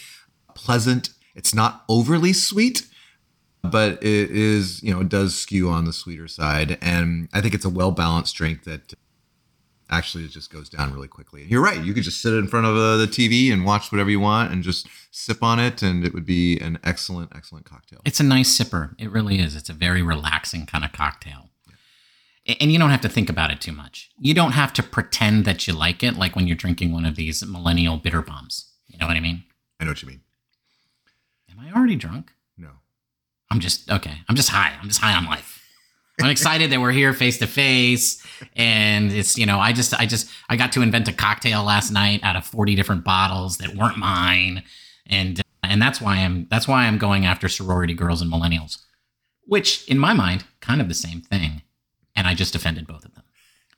pleasant. 0.56 1.10
It's 1.36 1.54
not 1.54 1.84
overly 1.88 2.34
sweet 2.34 2.88
but 3.64 4.04
it 4.04 4.32
is 4.32 4.82
you 4.82 4.94
know 4.94 5.02
it 5.02 5.10
does 5.10 5.40
skew 5.40 5.70
on 5.70 5.86
the 5.86 5.94
sweeter 5.94 6.28
side 6.28 6.78
and 6.82 7.30
i 7.32 7.40
think 7.40 7.54
it's 7.54 7.66
a 7.66 7.70
well 7.70 7.92
balanced 7.92 8.36
drink 8.36 8.64
that 8.64 8.94
actually 9.92 10.24
it 10.24 10.32
just 10.32 10.52
goes 10.52 10.70
down 10.70 10.94
really 10.94 11.08
quickly 11.08 11.42
And 11.42 11.52
you're 11.52 11.62
right 11.62 11.84
you 11.84 11.94
could 11.94 12.04
just 12.04 12.22
sit 12.22 12.34
in 12.34 12.48
front 12.48 12.66
of 12.66 12.76
uh, 12.76 12.98
the 12.98 13.06
tv 13.08 13.52
and 13.52 13.66
watch 13.66 13.92
whatever 13.92 14.10
you 14.10 14.20
want 14.20 14.52
and 14.52 14.64
just 14.64 14.88
sip 15.12 15.44
on 15.44 15.60
it 15.60 15.82
and 15.84 16.06
it 16.06 16.14
would 16.14 16.26
be 16.26 16.58
an 16.60 16.80
excellent 16.84 17.32
excellent 17.36 17.66
cocktail 17.66 18.00
It's 18.06 18.20
a 18.20 18.24
nice 18.24 18.50
sipper. 18.58 18.96
It 18.98 19.12
really 19.12 19.40
is. 19.40 19.56
It's 19.56 19.70
a 19.70 19.74
very 19.74 20.02
relaxing 20.02 20.66
kind 20.66 20.84
of 20.86 20.92
cocktail. 20.94 21.50
A- 22.48 22.58
And 22.62 22.72
you 22.72 22.80
don't 22.80 22.90
have 22.90 23.02
to 23.02 23.10
think 23.10 23.30
about 23.30 23.52
it 23.52 23.60
too 23.62 23.72
much. 23.74 24.10
You 24.20 24.34
don't 24.34 24.54
have 24.54 24.72
to 24.74 24.84
pretend 24.84 25.46
that 25.46 25.68
you 25.68 25.74
like 25.74 26.02
it 26.04 26.16
like 26.16 26.36
when 26.36 26.48
you're 26.48 26.56
drinking 26.56 26.92
one 26.94 27.06
of 27.06 27.16
these 27.16 27.46
millennial 27.46 27.98
bitter 27.98 28.22
bombs. 28.22 28.72
You 28.88 28.98
know 28.98 29.08
what 29.08 29.18
I 29.18 29.20
mean? 29.20 29.44
i 29.80 29.84
know 29.84 29.92
what 29.92 30.02
you 30.02 30.08
mean 30.08 30.22
Am 31.52 31.60
I 31.60 31.72
already 31.78 31.96
drunk? 31.96 32.32
no 32.58 32.70
I'm 33.50 33.60
just 33.60 33.92
okay. 33.92 34.16
I'm 34.30 34.36
just 34.36 34.50
high. 34.50 34.74
I'm 34.82 34.88
just 34.88 35.02
high 35.02 35.14
on 35.16 35.26
life. 35.26 35.61
I'm 36.22 36.30
excited 36.30 36.72
that 36.72 36.80
we're 36.80 36.92
here 36.92 37.14
face 37.14 37.38
to 37.40 37.48
face 37.48 38.26
and 38.56 39.12
it's 39.12 39.38
you 39.38 39.46
know 39.46 39.60
I 39.60 39.74
just 39.74 39.94
I 40.00 40.06
just 40.06 40.30
I 40.50 40.56
got 40.56 40.72
to 40.74 40.82
invent 40.82 41.08
a 41.08 41.14
cocktail 41.14 41.64
last 41.64 41.92
night 41.92 42.22
out 42.24 42.36
of 42.36 42.46
40 42.46 42.76
different 42.76 43.04
bottles 43.04 43.58
that 43.58 43.76
weren't 43.76 43.98
mine 43.98 44.64
and 45.08 45.42
and 45.64 45.82
that's 45.82 46.00
why 46.02 46.18
I'm 46.18 46.48
that's 46.50 46.68
why 46.68 46.86
I'm 46.86 46.98
going 46.98 47.26
after 47.26 47.48
sorority 47.50 47.94
girls 47.94 48.22
and 48.22 48.32
millennials 48.32 48.78
which 49.46 49.88
in 49.88 49.98
my 50.00 50.14
mind 50.14 50.44
kind 50.60 50.82
of 50.82 50.88
the 50.88 50.94
same 50.94 51.22
thing 51.22 51.62
and 52.16 52.28
I 52.28 52.34
just 52.36 52.56
offended 52.56 52.88
both 52.88 53.06
of 53.06 53.16
them. 53.16 53.24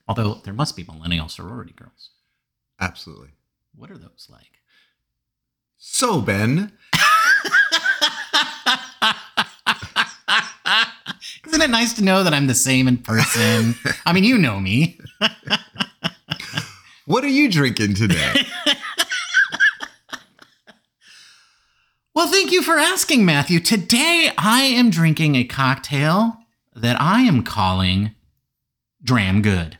Although 0.08 0.34
there 0.44 0.52
must 0.52 0.76
be 0.76 0.84
millennial 0.84 1.28
sorority 1.28 1.72
girls. 1.72 2.10
absolutely 2.80 3.30
What 3.74 3.90
are 3.90 3.98
those 3.98 4.28
like? 4.30 4.60
so 5.78 6.20
ben 6.20 6.72
Nice 11.70 11.94
to 11.94 12.04
know 12.04 12.22
that 12.22 12.34
I'm 12.34 12.46
the 12.46 12.54
same 12.54 12.86
in 12.86 12.98
person? 12.98 13.74
I 14.06 14.12
mean, 14.12 14.24
you 14.24 14.38
know 14.38 14.60
me. 14.60 14.98
what 17.06 17.24
are 17.24 17.28
you 17.28 17.50
drinking 17.50 17.94
today 17.94 18.46
Well, 22.14 22.28
thank 22.28 22.52
you 22.52 22.62
for 22.62 22.78
asking, 22.78 23.24
Matthew. 23.24 23.58
Today 23.58 24.30
I 24.38 24.60
am 24.62 24.88
drinking 24.88 25.34
a 25.34 25.42
cocktail 25.42 26.36
that 26.72 27.00
I 27.00 27.22
am 27.22 27.42
calling 27.42 28.12
Dram 29.02 29.42
Good. 29.42 29.78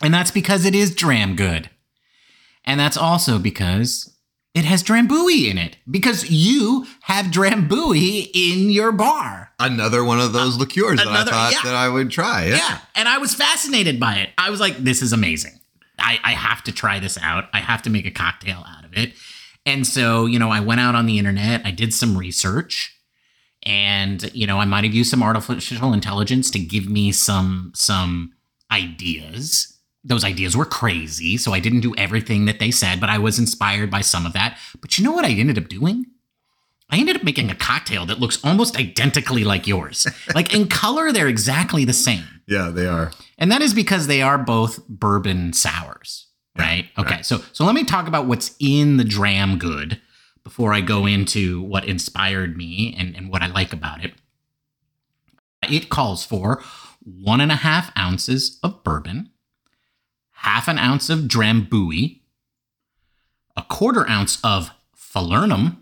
And 0.00 0.14
that's 0.14 0.30
because 0.30 0.64
it 0.64 0.76
is 0.76 0.94
Dram 0.94 1.34
Good. 1.34 1.70
And 2.64 2.78
that's 2.78 2.96
also 2.96 3.40
because 3.40 4.16
it 4.54 4.64
has 4.64 4.82
Drambuie 4.82 5.50
in 5.50 5.58
it. 5.58 5.76
Because 5.90 6.30
you 6.30 6.86
have 7.02 7.26
Drambuie 7.26 8.30
in 8.34 8.70
your 8.70 8.92
bar. 8.92 9.52
another 9.58 10.04
one 10.04 10.20
of 10.20 10.32
those 10.32 10.56
uh, 10.56 10.60
liqueurs 10.60 10.98
that 10.98 11.06
i 11.06 11.24
thought 11.24 11.52
yeah. 11.52 11.60
that 11.64 11.74
i 11.74 11.88
would 11.88 12.10
try 12.10 12.46
yeah. 12.46 12.56
Yeah. 12.56 12.78
And 12.94 13.08
I 13.08 13.18
was 13.18 13.34
fascinated 13.34 13.98
by 13.98 14.16
it. 14.16 14.30
I 14.36 14.50
was 14.50 14.60
like, 14.60 14.76
this 14.76 15.02
is 15.02 15.12
amazing. 15.12 15.58
I, 15.98 16.18
I 16.22 16.32
have 16.32 16.62
to 16.64 16.72
try 16.72 16.98
this 16.98 17.18
out. 17.18 17.44
I 17.52 17.60
have 17.60 17.82
to 17.82 17.90
make 17.90 18.06
a 18.06 18.10
cocktail 18.10 18.64
out 18.66 18.84
of 18.84 18.96
it. 18.96 19.12
And 19.66 19.86
so, 19.86 20.26
you 20.26 20.38
know, 20.38 20.50
I 20.50 20.60
went 20.60 20.80
out 20.80 20.94
on 20.94 21.06
the 21.06 21.18
internet, 21.18 21.62
I 21.64 21.70
did 21.70 21.92
some 21.92 22.16
research, 22.16 22.96
and 23.62 24.30
you 24.34 24.46
know, 24.46 24.58
I 24.58 24.64
might 24.64 24.84
have 24.84 24.94
used 24.94 25.10
some 25.10 25.22
artificial 25.22 25.92
intelligence 25.92 26.50
to 26.52 26.58
give 26.58 26.88
me 26.88 27.12
some 27.12 27.72
some 27.74 28.32
ideas. 28.70 29.78
Those 30.02 30.24
ideas 30.24 30.56
were 30.56 30.64
crazy, 30.64 31.36
so 31.36 31.52
I 31.52 31.60
didn't 31.60 31.80
do 31.80 31.94
everything 31.96 32.46
that 32.46 32.58
they 32.58 32.70
said, 32.70 33.00
but 33.00 33.10
I 33.10 33.18
was 33.18 33.38
inspired 33.38 33.90
by 33.90 34.00
some 34.00 34.24
of 34.24 34.32
that. 34.32 34.58
But 34.80 34.96
you 34.98 35.04
know 35.04 35.12
what 35.12 35.26
I 35.26 35.30
ended 35.30 35.58
up 35.58 35.68
doing? 35.68 36.06
I 36.88 36.98
ended 36.98 37.16
up 37.16 37.22
making 37.22 37.50
a 37.50 37.54
cocktail 37.54 38.06
that 38.06 38.18
looks 38.18 38.42
almost 38.44 38.76
identically 38.76 39.44
like 39.44 39.66
yours. 39.66 40.06
like 40.34 40.54
in 40.54 40.68
color, 40.68 41.12
they're 41.12 41.28
exactly 41.28 41.84
the 41.84 41.92
same. 41.92 42.24
yeah 42.46 42.70
they 42.70 42.86
are 42.86 43.12
And 43.38 43.52
that 43.52 43.62
is 43.62 43.74
because 43.74 44.06
they 44.06 44.22
are 44.22 44.38
both 44.38 44.86
bourbon 44.88 45.52
sours, 45.52 46.26
right? 46.58 46.86
okay. 46.98 47.16
right. 47.16 47.26
So 47.26 47.42
so 47.52 47.64
let 47.64 47.74
me 47.74 47.84
talk 47.84 48.08
about 48.08 48.26
what's 48.26 48.56
in 48.58 48.96
the 48.96 49.04
dram 49.04 49.58
good 49.58 50.00
before 50.42 50.72
I 50.72 50.80
go 50.80 51.06
into 51.06 51.60
what 51.62 51.84
inspired 51.84 52.56
me 52.56 52.96
and, 52.98 53.14
and 53.14 53.30
what 53.30 53.42
I 53.42 53.46
like 53.46 53.72
about 53.72 54.02
it. 54.04 54.14
It 55.68 55.90
calls 55.90 56.24
for 56.24 56.62
one 57.04 57.40
and 57.40 57.52
a 57.52 57.56
half 57.56 57.96
ounces 57.96 58.58
of 58.62 58.82
bourbon, 58.82 59.30
half 60.40 60.68
an 60.68 60.78
ounce 60.78 61.08
of 61.08 61.20
drambuie, 61.20 62.20
a 63.56 63.62
quarter 63.62 64.08
ounce 64.08 64.38
of 64.44 64.70
falernum, 64.96 65.78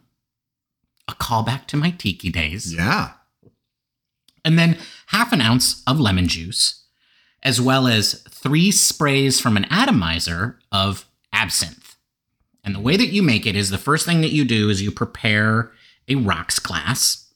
a 1.08 1.12
callback 1.12 1.66
to 1.66 1.76
my 1.76 1.90
tiki 1.90 2.30
days 2.30 2.74
yeah 2.74 3.12
and 4.48 4.58
then 4.58 4.78
half 5.08 5.32
an 5.32 5.42
ounce 5.42 5.82
of 5.86 6.00
lemon 6.00 6.26
juice, 6.26 6.84
as 7.42 7.60
well 7.60 7.86
as 7.86 8.22
three 8.30 8.70
sprays 8.70 9.38
from 9.38 9.58
an 9.58 9.66
atomizer 9.70 10.58
of 10.72 11.06
absinthe. 11.34 11.96
And 12.64 12.74
the 12.74 12.80
way 12.80 12.96
that 12.96 13.12
you 13.12 13.22
make 13.22 13.46
it 13.46 13.54
is 13.54 13.68
the 13.68 13.76
first 13.76 14.06
thing 14.06 14.22
that 14.22 14.32
you 14.32 14.46
do 14.46 14.70
is 14.70 14.80
you 14.80 14.90
prepare 14.90 15.72
a 16.08 16.14
rocks 16.14 16.58
glass, 16.58 17.30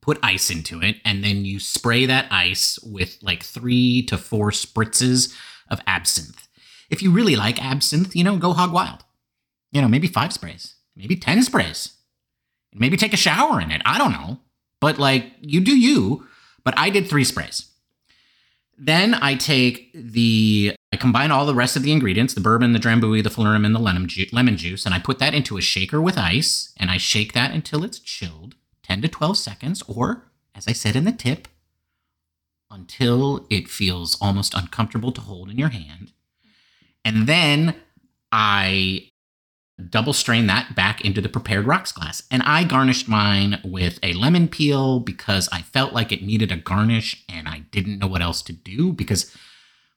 put 0.00 0.18
ice 0.22 0.50
into 0.50 0.80
it, 0.80 0.96
and 1.04 1.22
then 1.22 1.44
you 1.44 1.60
spray 1.60 2.06
that 2.06 2.32
ice 2.32 2.78
with 2.78 3.18
like 3.22 3.42
three 3.42 4.02
to 4.06 4.16
four 4.16 4.50
spritzes 4.50 5.36
of 5.70 5.80
absinthe. 5.86 6.48
If 6.90 7.02
you 7.02 7.10
really 7.10 7.36
like 7.36 7.62
absinthe, 7.62 8.16
you 8.16 8.24
know, 8.24 8.36
go 8.36 8.52
hog 8.52 8.72
wild. 8.72 9.04
You 9.72 9.82
know, 9.82 9.88
maybe 9.88 10.06
five 10.06 10.32
sprays, 10.32 10.76
maybe 10.96 11.16
10 11.16 11.42
sprays. 11.42 11.92
Maybe 12.74 12.96
take 12.96 13.12
a 13.12 13.18
shower 13.18 13.60
in 13.60 13.70
it. 13.70 13.82
I 13.84 13.98
don't 13.98 14.12
know. 14.12 14.38
But 14.80 14.98
like 14.98 15.32
you 15.40 15.60
do 15.60 15.76
you, 15.76 16.26
but 16.64 16.74
I 16.76 16.90
did 16.90 17.08
three 17.08 17.24
sprays. 17.24 17.70
Then 18.78 19.14
I 19.14 19.34
take 19.34 19.90
the, 19.92 20.74
I 20.92 20.96
combine 20.96 21.32
all 21.32 21.46
the 21.46 21.54
rest 21.54 21.76
of 21.76 21.82
the 21.82 21.90
ingredients 21.90 22.34
the 22.34 22.40
bourbon, 22.40 22.72
the 22.72 22.78
drambuie, 22.78 23.24
the 23.24 23.30
falernum, 23.30 23.66
and 23.66 23.74
the 23.74 23.80
lemon, 23.80 24.06
ju- 24.06 24.26
lemon 24.32 24.56
juice, 24.56 24.86
and 24.86 24.94
I 24.94 25.00
put 25.00 25.18
that 25.18 25.34
into 25.34 25.58
a 25.58 25.62
shaker 25.62 26.00
with 26.00 26.16
ice, 26.16 26.72
and 26.76 26.90
I 26.90 26.96
shake 26.96 27.32
that 27.32 27.52
until 27.52 27.82
it's 27.82 27.98
chilled 27.98 28.54
10 28.84 29.02
to 29.02 29.08
12 29.08 29.36
seconds, 29.36 29.82
or 29.88 30.30
as 30.54 30.68
I 30.68 30.72
said 30.72 30.94
in 30.94 31.04
the 31.04 31.12
tip, 31.12 31.48
until 32.78 33.46
it 33.50 33.68
feels 33.68 34.16
almost 34.20 34.54
uncomfortable 34.54 35.12
to 35.12 35.20
hold 35.20 35.50
in 35.50 35.58
your 35.58 35.70
hand. 35.70 36.12
And 37.04 37.26
then 37.26 37.74
I 38.30 39.10
double 39.90 40.12
strain 40.12 40.46
that 40.46 40.74
back 40.74 41.04
into 41.04 41.20
the 41.20 41.28
prepared 41.28 41.66
rocks 41.66 41.92
glass. 41.92 42.22
And 42.30 42.42
I 42.42 42.64
garnished 42.64 43.08
mine 43.08 43.60
with 43.64 43.98
a 44.02 44.12
lemon 44.12 44.48
peel 44.48 45.00
because 45.00 45.48
I 45.52 45.62
felt 45.62 45.92
like 45.92 46.10
it 46.10 46.22
needed 46.22 46.50
a 46.50 46.56
garnish 46.56 47.24
and 47.28 47.48
I 47.48 47.60
didn't 47.70 47.98
know 47.98 48.08
what 48.08 48.22
else 48.22 48.42
to 48.42 48.52
do 48.52 48.92
because 48.92 49.34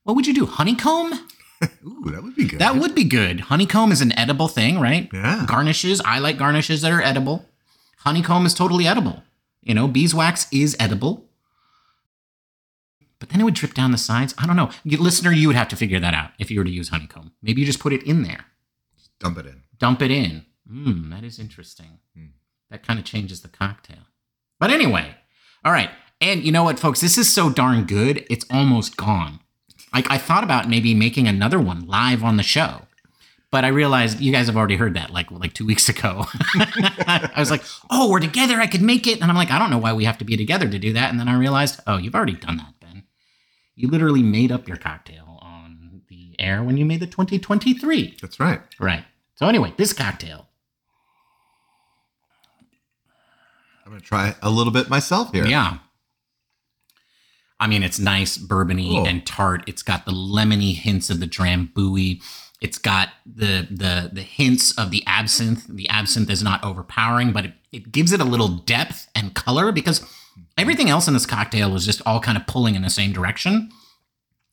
what 0.04 0.16
would 0.16 0.28
you 0.28 0.34
do? 0.34 0.46
Honeycomb? 0.46 1.14
Ooh, 1.86 2.12
that 2.12 2.24
would 2.24 2.36
be 2.36 2.46
good. 2.46 2.60
That 2.60 2.76
would 2.76 2.96
be 2.96 3.04
good. 3.04 3.42
Honeycomb 3.42 3.92
is 3.92 4.02
an 4.02 4.18
edible 4.18 4.48
thing, 4.48 4.80
right? 4.80 5.10
Yeah. 5.14 5.46
Garnishes, 5.48 6.02
I 6.02 6.20
like 6.20 6.38
garnishes 6.38 6.82
that 6.82 6.92
are 6.92 7.02
edible. 7.02 7.46
Honeycomb 8.00 8.46
is 8.46 8.54
totally 8.54 8.88
edible. 8.88 9.24
You 9.62 9.76
know, 9.76 9.88
beeswax 9.88 10.48
is 10.52 10.76
edible. 10.80 11.28
But 13.22 13.30
then 13.30 13.40
it 13.40 13.44
would 13.46 13.54
drip 13.54 13.74
down 13.76 13.92
the 13.92 13.98
sides. 13.98 14.34
I 14.40 14.46
don't 14.48 14.56
know. 14.58 14.72
You, 14.84 14.98
listener, 14.98 15.32
you 15.32 15.48
would 15.48 15.56
have 15.56 15.70
to 15.70 15.76
figure 15.78 16.00
that 16.00 16.14
out 16.16 16.32
if 16.40 16.50
you 16.52 16.60
were 16.60 16.66
to 16.66 16.72
use 16.72 16.90
honeycomb. 16.90 17.32
Maybe 17.42 17.62
you 17.62 17.68
just 17.68 17.80
put 17.80 17.94
it 17.94 18.04
in 18.04 18.24
there, 18.24 18.46
Dump 19.20 19.38
it 19.38 19.46
in. 19.46 19.62
dump 19.78 20.02
it 20.02 20.12
in. 20.12 20.46
Mmm, 20.70 21.12
that 21.12 21.24
is 21.24 21.38
interesting. 21.40 22.00
Hmm. 22.18 22.26
That 22.72 22.86
kind 22.86 22.98
of 23.00 23.06
changes 23.06 23.42
the 23.42 23.48
cocktail. 23.48 24.08
But 24.60 24.72
anyway, 24.72 25.16
all 25.64 25.72
right. 25.72 25.92
And 26.20 26.44
you 26.44 26.52
know 26.52 26.64
what, 26.64 26.80
folks? 26.80 27.00
This 27.02 27.18
is 27.18 27.32
so 27.32 27.50
darn 27.50 27.86
good, 27.86 28.26
it's 28.30 28.46
almost 28.52 28.98
gone. 28.98 29.40
Like 29.94 30.10
I 30.10 30.18
thought 30.18 30.44
about 30.44 30.68
maybe 30.70 30.94
making 30.96 31.28
another 31.28 31.60
one 31.60 31.86
live 31.86 32.24
on 32.24 32.38
the 32.38 32.44
show, 32.44 32.88
but 33.52 33.66
I 33.66 33.68
realized 33.68 34.20
you 34.20 34.32
guys 34.32 34.48
have 34.48 34.56
already 34.58 34.78
heard 34.78 34.94
that 34.96 35.12
like 35.12 35.30
like 35.32 35.54
two 35.54 35.66
weeks 35.66 35.90
ago. 35.90 36.26
I 36.56 37.32
was 37.38 37.52
like, 37.52 37.64
oh, 37.90 38.10
we're 38.10 38.20
together. 38.20 38.56
I 38.60 38.68
could 38.68 38.82
make 38.82 39.06
it, 39.06 39.22
and 39.22 39.30
I'm 39.30 39.36
like, 39.38 39.52
I 39.52 39.60
don't 39.60 39.70
know 39.70 39.78
why 39.78 39.94
we 39.94 40.06
have 40.06 40.18
to 40.20 40.26
be 40.26 40.38
together 40.38 40.68
to 40.70 40.80
do 40.80 40.94
that. 40.94 41.12
And 41.12 41.20
then 41.20 41.28
I 41.28 41.36
realized, 41.38 41.82
oh, 41.86 41.98
you've 41.98 42.16
already 42.16 42.34
done 42.34 42.58
that. 42.58 42.74
You 43.82 43.88
literally 43.88 44.22
made 44.22 44.52
up 44.52 44.68
your 44.68 44.78
cocktail 44.78 45.40
on 45.42 46.02
the 46.08 46.36
air 46.38 46.62
when 46.62 46.78
you 46.78 46.86
made 46.86 47.00
the 47.00 47.08
2023. 47.08 48.18
That's 48.22 48.40
right. 48.40 48.62
Right. 48.80 49.04
So 49.36 49.48
anyway, 49.48 49.74
this 49.76 49.92
cocktail. 49.92 50.48
I'm 53.86 53.92
going 53.92 54.00
to 54.02 54.06
try 54.08 54.36
a 54.44 54.52
little 54.52 54.72
bit 54.72 54.88
myself 54.90 55.32
here. 55.34 55.46
Yeah. 55.48 55.80
I 57.60 57.66
mean, 57.68 57.82
it's 57.82 57.98
nice, 58.00 58.38
bourbony 58.38 59.00
Oh. 59.00 59.06
and 59.06 59.26
tart. 59.26 59.64
It's 59.68 59.82
got 59.84 60.06
the 60.06 60.12
lemony 60.12 60.76
hints 60.76 61.10
of 61.10 61.20
the 61.20 61.28
drambuie. 61.28 62.22
It's 62.62 62.78
got 62.78 63.10
the 63.26 63.68
the 63.72 64.12
the 64.14 64.22
hints 64.22 64.72
of 64.78 64.92
the 64.92 65.04
absinthe. 65.08 65.66
The 65.68 65.90
absinthe 65.90 66.30
is 66.30 66.44
not 66.44 66.64
overpowering, 66.64 67.32
but 67.32 67.46
it, 67.46 67.54
it 67.72 67.92
gives 67.92 68.12
it 68.12 68.20
a 68.22 68.24
little 68.26 68.48
depth 68.48 69.10
and 69.16 69.34
color 69.34 69.72
because 69.72 70.02
everything 70.58 70.90
else 70.90 71.08
in 71.08 71.14
this 71.14 71.26
cocktail 71.26 71.76
is 71.76 71.86
just 71.86 72.02
all 72.06 72.20
kind 72.20 72.38
of 72.38 72.48
pulling 72.48 72.76
in 72.76 72.82
the 72.82 72.90
same 72.90 73.12
direction. 73.12 73.70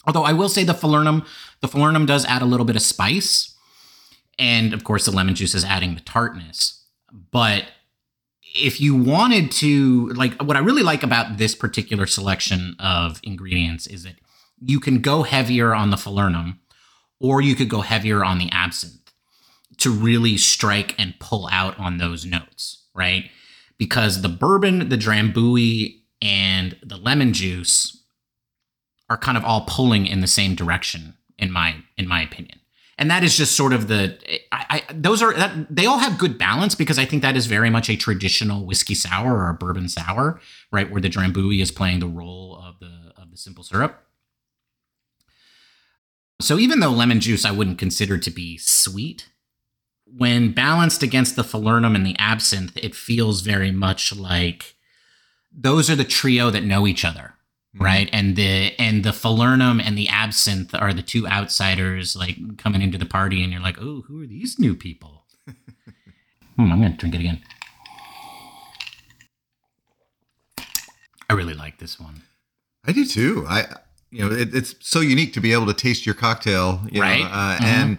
Although 0.06 0.24
I 0.24 0.32
will 0.32 0.48
say 0.48 0.64
the 0.64 0.72
falernum, 0.72 1.26
the 1.60 1.68
falernum 1.68 2.06
does 2.06 2.24
add 2.24 2.42
a 2.42 2.46
little 2.46 2.66
bit 2.66 2.76
of 2.76 2.82
spice, 2.82 3.54
and 4.38 4.72
of 4.72 4.84
course 4.84 5.04
the 5.04 5.10
lemon 5.10 5.34
juice 5.34 5.54
is 5.54 5.64
adding 5.64 5.94
the 5.94 6.00
tartness. 6.00 6.84
But 7.30 7.64
if 8.54 8.80
you 8.80 8.94
wanted 8.96 9.50
to 9.50 10.08
like 10.10 10.40
what 10.42 10.56
i 10.56 10.60
really 10.60 10.82
like 10.82 11.02
about 11.02 11.38
this 11.38 11.54
particular 11.54 12.06
selection 12.06 12.74
of 12.78 13.20
ingredients 13.22 13.86
is 13.86 14.04
that 14.04 14.14
you 14.60 14.80
can 14.80 15.00
go 15.00 15.22
heavier 15.22 15.74
on 15.74 15.90
the 15.90 15.96
falernum 15.96 16.58
or 17.20 17.40
you 17.40 17.54
could 17.54 17.68
go 17.68 17.82
heavier 17.82 18.24
on 18.24 18.38
the 18.38 18.50
absinthe 18.50 19.12
to 19.76 19.90
really 19.90 20.36
strike 20.36 20.94
and 20.98 21.14
pull 21.20 21.48
out 21.52 21.78
on 21.78 21.98
those 21.98 22.24
notes 22.24 22.86
right 22.94 23.30
because 23.78 24.22
the 24.22 24.28
bourbon 24.28 24.88
the 24.88 24.98
drambuie 24.98 26.00
and 26.20 26.76
the 26.82 26.96
lemon 26.96 27.32
juice 27.32 28.02
are 29.08 29.16
kind 29.16 29.38
of 29.38 29.44
all 29.44 29.64
pulling 29.66 30.06
in 30.06 30.20
the 30.20 30.26
same 30.26 30.54
direction 30.54 31.14
in 31.38 31.50
my 31.50 31.76
in 31.96 32.06
my 32.06 32.22
opinion 32.22 32.58
and 32.98 33.10
that 33.10 33.22
is 33.22 33.36
just 33.36 33.56
sort 33.56 33.72
of 33.72 33.86
the 33.88 34.18
I, 34.50 34.82
I 34.88 34.92
those 34.92 35.22
are 35.22 35.32
that 35.32 35.74
they 35.74 35.86
all 35.86 35.98
have 35.98 36.18
good 36.18 36.36
balance 36.36 36.74
because 36.74 36.98
I 36.98 37.04
think 37.04 37.22
that 37.22 37.36
is 37.36 37.46
very 37.46 37.70
much 37.70 37.88
a 37.88 37.96
traditional 37.96 38.66
whiskey 38.66 38.94
sour 38.94 39.36
or 39.36 39.48
a 39.48 39.54
bourbon 39.54 39.88
sour, 39.88 40.40
right, 40.72 40.90
where 40.90 41.00
the 41.00 41.08
drambuie 41.08 41.62
is 41.62 41.70
playing 41.70 42.00
the 42.00 42.08
role 42.08 42.60
of 42.60 42.80
the 42.80 43.12
of 43.16 43.30
the 43.30 43.36
simple 43.36 43.62
syrup. 43.62 44.02
So 46.40 46.58
even 46.58 46.80
though 46.80 46.90
lemon 46.90 47.20
juice 47.20 47.44
I 47.44 47.52
wouldn't 47.52 47.78
consider 47.78 48.18
to 48.18 48.30
be 48.30 48.58
sweet, 48.58 49.28
when 50.16 50.52
balanced 50.52 51.02
against 51.02 51.36
the 51.36 51.42
falernum 51.42 51.94
and 51.94 52.04
the 52.06 52.16
absinthe, 52.18 52.76
it 52.76 52.94
feels 52.94 53.40
very 53.42 53.70
much 53.70 54.14
like 54.14 54.74
those 55.52 55.88
are 55.90 55.96
the 55.96 56.04
trio 56.04 56.50
that 56.50 56.62
know 56.64 56.86
each 56.86 57.04
other 57.04 57.34
right 57.78 58.08
and 58.12 58.34
the 58.36 58.72
and 58.78 59.04
the 59.04 59.10
falernum 59.10 59.80
and 59.82 59.96
the 59.96 60.08
absinthe 60.08 60.74
are 60.74 60.92
the 60.92 61.02
two 61.02 61.26
outsiders 61.28 62.16
like 62.16 62.36
coming 62.56 62.82
into 62.82 62.98
the 62.98 63.06
party 63.06 63.42
and 63.42 63.52
you're 63.52 63.62
like 63.62 63.78
oh 63.80 64.02
who 64.08 64.22
are 64.22 64.26
these 64.26 64.58
new 64.58 64.74
people 64.74 65.24
hmm, 65.46 66.72
i'm 66.72 66.80
gonna 66.80 66.90
drink 66.96 67.14
it 67.14 67.20
again 67.20 67.40
i 71.28 71.34
really 71.34 71.54
like 71.54 71.78
this 71.78 71.98
one 72.00 72.22
I 72.86 72.92
do 72.92 73.04
too. 73.04 73.44
I, 73.46 73.66
you 74.10 74.24
know, 74.26 74.34
it, 74.34 74.54
it's 74.54 74.74
so 74.80 75.00
unique 75.00 75.34
to 75.34 75.40
be 75.40 75.52
able 75.52 75.66
to 75.66 75.74
taste 75.74 76.06
your 76.06 76.14
cocktail, 76.14 76.80
you 76.90 77.02
Right. 77.02 77.20
Know, 77.20 77.26
uh, 77.28 77.58
Mhm. 77.58 77.62
And 77.64 77.98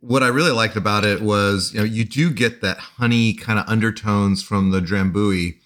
what 0.00 0.22
I 0.22 0.28
really 0.28 0.50
liked 0.50 0.76
about 0.76 1.04
it 1.04 1.20
was, 1.22 1.72
you 1.72 1.80
know, 1.80 1.84
you 1.84 2.04
do 2.04 2.30
get 2.30 2.60
that 2.62 2.78
honey 2.78 3.34
kind 3.34 3.58
of 3.58 3.68
undertones 3.68 4.42
from 4.42 4.70
the 4.70 4.80
drambuie. 4.80 5.56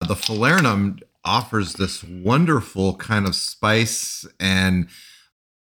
The 0.00 0.14
falernum 0.14 1.00
offers 1.24 1.74
this 1.74 2.04
wonderful 2.04 2.96
kind 2.96 3.26
of 3.26 3.34
spice 3.34 4.26
and 4.38 4.88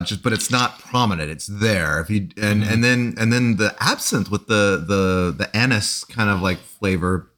just, 0.04 0.22
but 0.22 0.32
it's 0.32 0.50
not 0.50 0.80
prominent. 0.80 1.30
It's 1.30 1.46
there. 1.46 2.00
If 2.00 2.10
you 2.10 2.28
and 2.40 2.62
Mhm. 2.64 2.72
and 2.72 2.82
then 2.84 3.14
and 3.18 3.32
then 3.32 3.56
the 3.56 3.76
absinthe 3.80 4.30
with 4.30 4.48
the 4.48 4.82
the 4.84 5.32
the 5.36 5.56
anise 5.56 6.02
kind 6.04 6.28
of 6.28 6.42
like 6.42 6.58
flavor 6.58 7.30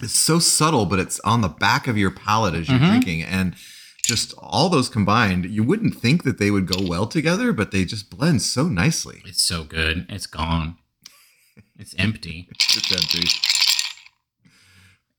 is 0.00 0.12
so 0.12 0.38
subtle, 0.38 0.86
but 0.86 1.00
it's 1.00 1.18
on 1.20 1.40
the 1.40 1.48
back 1.48 1.88
of 1.88 1.96
your 1.98 2.12
palate 2.12 2.54
as 2.54 2.68
you're 2.68 2.78
Mhm. 2.78 2.88
drinking 2.88 3.22
and 3.24 3.56
just 4.06 4.34
all 4.38 4.68
those 4.68 4.88
combined, 4.88 5.46
you 5.46 5.62
wouldn't 5.64 5.94
think 5.96 6.24
that 6.24 6.38
they 6.38 6.50
would 6.50 6.66
go 6.66 6.86
well 6.86 7.06
together, 7.06 7.52
but 7.52 7.70
they 7.70 7.84
just 7.84 8.10
blend 8.10 8.42
so 8.42 8.64
nicely. 8.68 9.22
it's 9.24 9.42
so 9.42 9.64
good 9.64 10.06
it's 10.08 10.26
gone 10.26 10.76
it's 11.78 11.94
empty 11.98 12.48
It's 12.76 12.92
empty. 12.92 13.28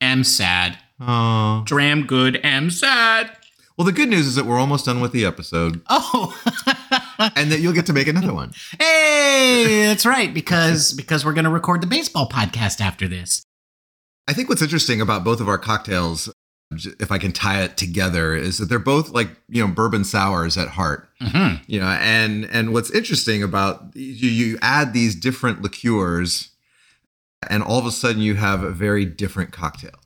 am 0.02 0.24
sad 0.24 0.78
Oh. 1.00 1.64
dram 1.66 2.06
good 2.06 2.40
am 2.44 2.70
sad 2.70 3.36
Well, 3.78 3.86
the 3.86 3.92
good 3.92 4.08
news 4.10 4.26
is 4.28 4.36
that 4.36 4.46
we're 4.46 4.60
almost 4.60 4.86
done 4.86 5.02
with 5.02 5.12
the 5.12 5.26
episode 5.26 5.82
oh 5.90 6.34
and 7.36 7.52
that 7.52 7.60
you'll 7.60 7.74
get 7.74 7.86
to 7.88 7.94
make 7.94 8.08
another 8.08 8.34
one. 8.34 8.54
hey 8.80 9.86
that's 9.88 10.06
right 10.06 10.34
because 10.34 10.94
because 10.94 11.26
we're 11.26 11.34
gonna 11.34 11.50
record 11.50 11.82
the 11.82 11.88
baseball 11.88 12.30
podcast 12.30 12.80
after 12.82 13.08
this 13.08 13.44
I 14.28 14.34
think 14.34 14.50
what's 14.50 14.62
interesting 14.64 15.02
about 15.02 15.24
both 15.24 15.40
of 15.40 15.48
our 15.48 15.60
cocktails, 15.60 16.34
if 16.72 17.12
I 17.12 17.18
can 17.18 17.32
tie 17.32 17.62
it 17.64 17.78
together, 17.78 18.36
is 18.36 18.58
that 18.58 18.66
they're 18.66 18.80
both 18.80 19.10
like, 19.12 19.30
you 19.48 19.66
know, 19.66 19.72
bourbon 19.74 20.04
sours 20.04 20.58
at 20.58 20.70
heart. 20.70 21.10
Mhm. 21.22 21.62
you 21.68 21.80
know 21.80 21.88
and 21.88 22.44
and 22.52 22.74
what's 22.74 22.92
interesting 22.92 23.42
about 23.42 23.86
you 23.96 24.30
you 24.30 24.58
add 24.62 24.92
these 24.94 25.16
different 25.16 25.62
liqueurs 25.62 26.50
and 27.50 27.64
all 27.64 27.80
of 27.80 27.86
a 27.86 27.92
sudden 27.92 28.22
you 28.22 28.36
have 28.36 28.64
a 28.64 28.70
very 28.72 29.06
different 29.06 29.54
cocktail 29.54 29.98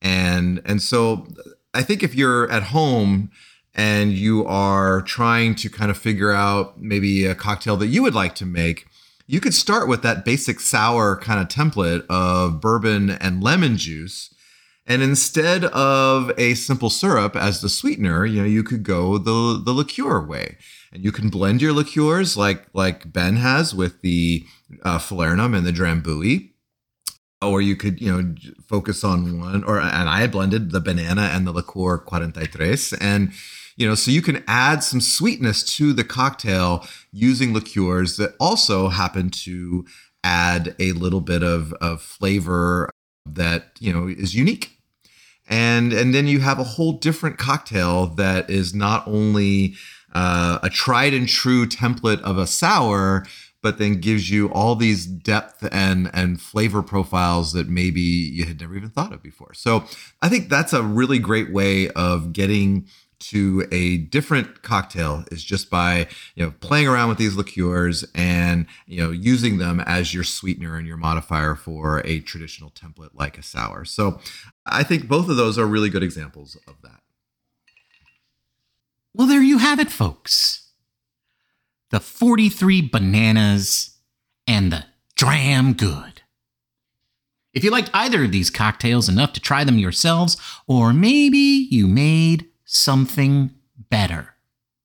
and 0.00 0.62
and 0.64 0.80
so 0.80 1.26
i 1.74 1.82
think 1.82 2.04
if 2.04 2.14
you're 2.14 2.48
at 2.48 2.62
home 2.64 3.28
and 3.74 4.12
you 4.12 4.46
are 4.46 5.02
trying 5.02 5.56
to 5.56 5.68
kind 5.68 5.90
of 5.90 5.98
figure 5.98 6.30
out 6.30 6.80
maybe 6.80 7.26
a 7.26 7.34
cocktail 7.34 7.76
that 7.76 7.88
you 7.88 8.00
would 8.04 8.14
like 8.14 8.36
to 8.36 8.46
make 8.46 8.86
you 9.26 9.40
could 9.40 9.52
start 9.54 9.88
with 9.88 10.02
that 10.02 10.24
basic 10.24 10.60
sour 10.60 11.16
kind 11.16 11.40
of 11.40 11.48
template 11.48 12.06
of 12.08 12.60
bourbon 12.60 13.10
and 13.10 13.42
lemon 13.42 13.76
juice 13.76 14.32
and 14.86 15.02
instead 15.02 15.64
of 15.64 16.30
a 16.38 16.54
simple 16.54 16.90
syrup 16.90 17.34
as 17.34 17.60
the 17.60 17.68
sweetener, 17.68 18.24
you 18.24 18.40
know, 18.40 18.46
you 18.46 18.62
could 18.62 18.84
go 18.84 19.18
the 19.18 19.60
the 19.62 19.72
liqueur 19.72 20.24
way, 20.24 20.56
and 20.92 21.04
you 21.04 21.10
can 21.10 21.28
blend 21.28 21.60
your 21.60 21.72
liqueurs 21.72 22.36
like 22.36 22.66
like 22.72 23.12
Ben 23.12 23.36
has 23.36 23.74
with 23.74 24.00
the 24.02 24.46
uh, 24.84 24.98
falernum 24.98 25.56
and 25.56 25.66
the 25.66 25.72
drambuie, 25.72 26.50
or 27.42 27.60
you 27.60 27.74
could 27.74 28.00
you 28.00 28.12
know 28.12 28.34
focus 28.68 29.02
on 29.02 29.40
one. 29.40 29.64
Or 29.64 29.80
and 29.80 30.08
I 30.08 30.26
blended 30.28 30.70
the 30.70 30.80
banana 30.80 31.30
and 31.32 31.46
the 31.46 31.52
liqueur 31.52 31.98
43, 31.98 32.76
and 33.00 33.32
you 33.76 33.88
know, 33.88 33.96
so 33.96 34.12
you 34.12 34.22
can 34.22 34.44
add 34.46 34.84
some 34.84 35.00
sweetness 35.00 35.64
to 35.76 35.92
the 35.92 36.04
cocktail 36.04 36.86
using 37.12 37.52
liqueurs 37.52 38.16
that 38.18 38.34
also 38.38 38.88
happen 38.88 39.30
to 39.30 39.84
add 40.22 40.76
a 40.78 40.92
little 40.92 41.20
bit 41.20 41.42
of 41.42 41.72
of 41.74 42.00
flavor 42.00 42.88
that 43.26 43.72
you 43.80 43.92
know 43.92 44.06
is 44.06 44.32
unique 44.34 44.75
and 45.48 45.92
and 45.92 46.14
then 46.14 46.26
you 46.26 46.40
have 46.40 46.58
a 46.58 46.64
whole 46.64 46.92
different 46.92 47.38
cocktail 47.38 48.06
that 48.06 48.48
is 48.50 48.74
not 48.74 49.06
only 49.06 49.74
uh, 50.12 50.58
a 50.62 50.70
tried 50.70 51.12
and 51.14 51.28
true 51.28 51.66
template 51.66 52.20
of 52.22 52.38
a 52.38 52.46
sour 52.46 53.24
but 53.62 53.78
then 53.78 54.00
gives 54.00 54.30
you 54.30 54.48
all 54.52 54.76
these 54.76 55.06
depth 55.06 55.66
and 55.72 56.08
and 56.12 56.40
flavor 56.40 56.82
profiles 56.82 57.52
that 57.52 57.68
maybe 57.68 58.00
you 58.00 58.44
had 58.44 58.60
never 58.60 58.76
even 58.76 58.90
thought 58.90 59.12
of 59.12 59.20
before. 59.22 59.52
So 59.54 59.84
I 60.22 60.28
think 60.28 60.48
that's 60.48 60.72
a 60.72 60.84
really 60.84 61.18
great 61.18 61.52
way 61.52 61.90
of 61.90 62.32
getting 62.32 62.86
to 63.18 63.66
a 63.72 63.96
different 63.96 64.62
cocktail 64.62 65.24
is 65.32 65.42
just 65.42 65.68
by 65.68 66.06
you 66.34 66.44
know 66.44 66.52
playing 66.60 66.86
around 66.86 67.08
with 67.08 67.18
these 67.18 67.34
liqueurs 67.34 68.04
and 68.14 68.66
you 68.86 69.02
know 69.02 69.10
using 69.10 69.58
them 69.58 69.80
as 69.80 70.14
your 70.14 70.22
sweetener 70.22 70.76
and 70.76 70.86
your 70.86 70.96
modifier 70.96 71.56
for 71.56 72.02
a 72.04 72.20
traditional 72.20 72.70
template 72.70 73.10
like 73.14 73.36
a 73.36 73.42
sour. 73.42 73.84
So 73.84 74.20
I 74.66 74.82
think 74.82 75.08
both 75.08 75.28
of 75.28 75.36
those 75.36 75.58
are 75.58 75.66
really 75.66 75.88
good 75.88 76.02
examples 76.02 76.56
of 76.66 76.74
that. 76.82 77.00
Well, 79.14 79.26
there 79.26 79.42
you 79.42 79.58
have 79.58 79.80
it, 79.80 79.90
folks 79.90 80.66
the 81.90 82.00
43 82.00 82.88
bananas, 82.88 83.96
and 84.46 84.72
the 84.72 84.84
dram 85.14 85.72
good. 85.72 86.22
If 87.52 87.64
you 87.64 87.70
liked 87.70 87.90
either 87.94 88.24
of 88.24 88.32
these 88.32 88.50
cocktails 88.50 89.08
enough 89.08 89.32
to 89.34 89.40
try 89.40 89.64
them 89.64 89.78
yourselves, 89.78 90.36
or 90.66 90.92
maybe 90.92 91.68
you 91.70 91.86
made 91.86 92.46
something 92.64 93.54
better, 93.88 94.34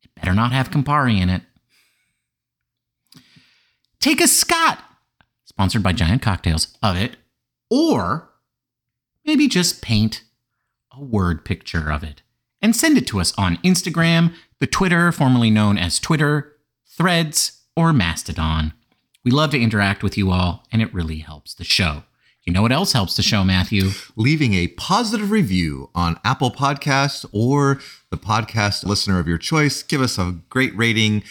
it 0.03 0.15
better 0.15 0.33
not 0.33 0.53
have 0.53 0.71
Campari 0.71 1.19
in 1.19 1.29
it. 1.29 1.41
Take 3.99 4.21
a 4.21 4.27
Scott, 4.27 4.79
sponsored 5.45 5.83
by 5.83 5.93
Giant 5.93 6.21
Cocktails, 6.21 6.77
of 6.81 6.95
it, 6.95 7.17
or 7.69 8.29
maybe 9.25 9.47
just 9.47 9.81
paint 9.81 10.23
a 10.91 11.03
word 11.03 11.45
picture 11.45 11.91
of 11.91 12.03
it 12.03 12.21
and 12.61 12.75
send 12.75 12.97
it 12.97 13.07
to 13.07 13.19
us 13.19 13.33
on 13.37 13.57
Instagram, 13.57 14.33
the 14.59 14.67
Twitter, 14.67 15.11
formerly 15.11 15.49
known 15.49 15.77
as 15.77 15.99
Twitter, 15.99 16.55
Threads, 16.87 17.61
or 17.75 17.93
Mastodon. 17.93 18.73
We 19.23 19.31
love 19.31 19.51
to 19.51 19.61
interact 19.61 20.03
with 20.03 20.17
you 20.17 20.31
all, 20.31 20.65
and 20.71 20.81
it 20.81 20.93
really 20.93 21.19
helps 21.19 21.53
the 21.53 21.63
show. 21.63 22.03
You 22.43 22.53
know 22.53 22.63
what 22.63 22.71
else 22.71 22.93
helps 22.93 23.15
the 23.15 23.21
show, 23.21 23.43
Matthew? 23.43 23.91
Leaving 24.15 24.55
a 24.55 24.69
positive 24.69 25.29
review 25.29 25.91
on 25.93 26.19
Apple 26.23 26.51
Podcasts 26.51 27.23
or 27.31 27.79
the 28.09 28.17
podcast 28.17 28.83
listener 28.83 29.19
of 29.19 29.27
your 29.27 29.37
choice. 29.37 29.83
Give 29.83 30.01
us 30.01 30.17
a 30.17 30.39
great 30.49 30.75
rating, 30.75 31.23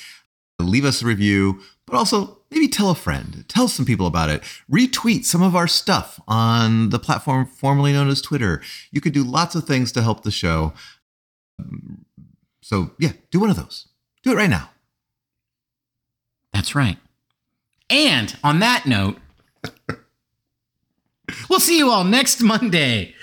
leave 0.61 0.85
us 0.85 1.03
a 1.03 1.07
review, 1.07 1.61
but 1.85 1.97
also 1.97 2.40
maybe 2.51 2.69
tell 2.69 2.91
a 2.91 2.95
friend, 2.95 3.45
tell 3.49 3.69
some 3.69 3.85
people 3.85 4.07
about 4.07 4.29
it. 4.29 4.43
Retweet 4.71 5.25
some 5.25 5.43
of 5.43 5.55
our 5.55 5.69
stuff 5.69 6.21
on 6.27 6.91
the 6.91 6.99
platform 6.99 7.47
formerly 7.47 7.93
known 7.93 8.09
as 8.09 8.21
Twitter. 8.21 8.61
You 8.91 9.01
could 9.01 9.13
do 9.13 9.23
lots 9.23 9.55
of 9.55 9.65
things 9.65 9.93
to 9.93 10.03
help 10.03 10.23
the 10.23 10.31
show. 10.31 10.73
So, 12.61 12.93
yeah, 12.99 13.13
do 13.31 13.41
one 13.41 13.51
of 13.51 13.57
those. 13.57 13.89
Do 14.23 14.33
it 14.33 14.37
right 14.37 14.51
now. 14.51 14.71
That's 16.53 16.75
right. 16.75 16.99
And 17.89 18.37
on 18.45 18.59
that 18.61 18.87
note, 18.87 19.19
we'll 21.49 21.61
see 21.61 21.79
you 21.79 21.91
all 21.91 22.05
next 22.05 22.43
Monday 22.43 23.15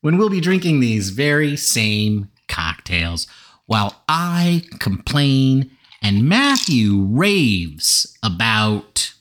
when 0.00 0.18
we'll 0.18 0.30
be 0.30 0.40
drinking 0.40 0.80
these 0.80 1.10
very 1.10 1.56
same 1.56 2.30
cocktails 2.48 3.26
while 3.66 4.02
I 4.08 4.64
complain 4.78 5.75
and 6.02 6.28
Matthew 6.28 7.02
raves 7.02 8.16
about 8.22 9.14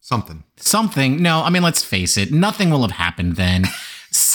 something. 0.00 0.44
Something. 0.56 1.22
No, 1.22 1.42
I 1.42 1.50
mean, 1.50 1.62
let's 1.62 1.82
face 1.82 2.16
it, 2.16 2.32
nothing 2.32 2.70
will 2.70 2.82
have 2.82 2.92
happened 2.92 3.36
then. 3.36 3.64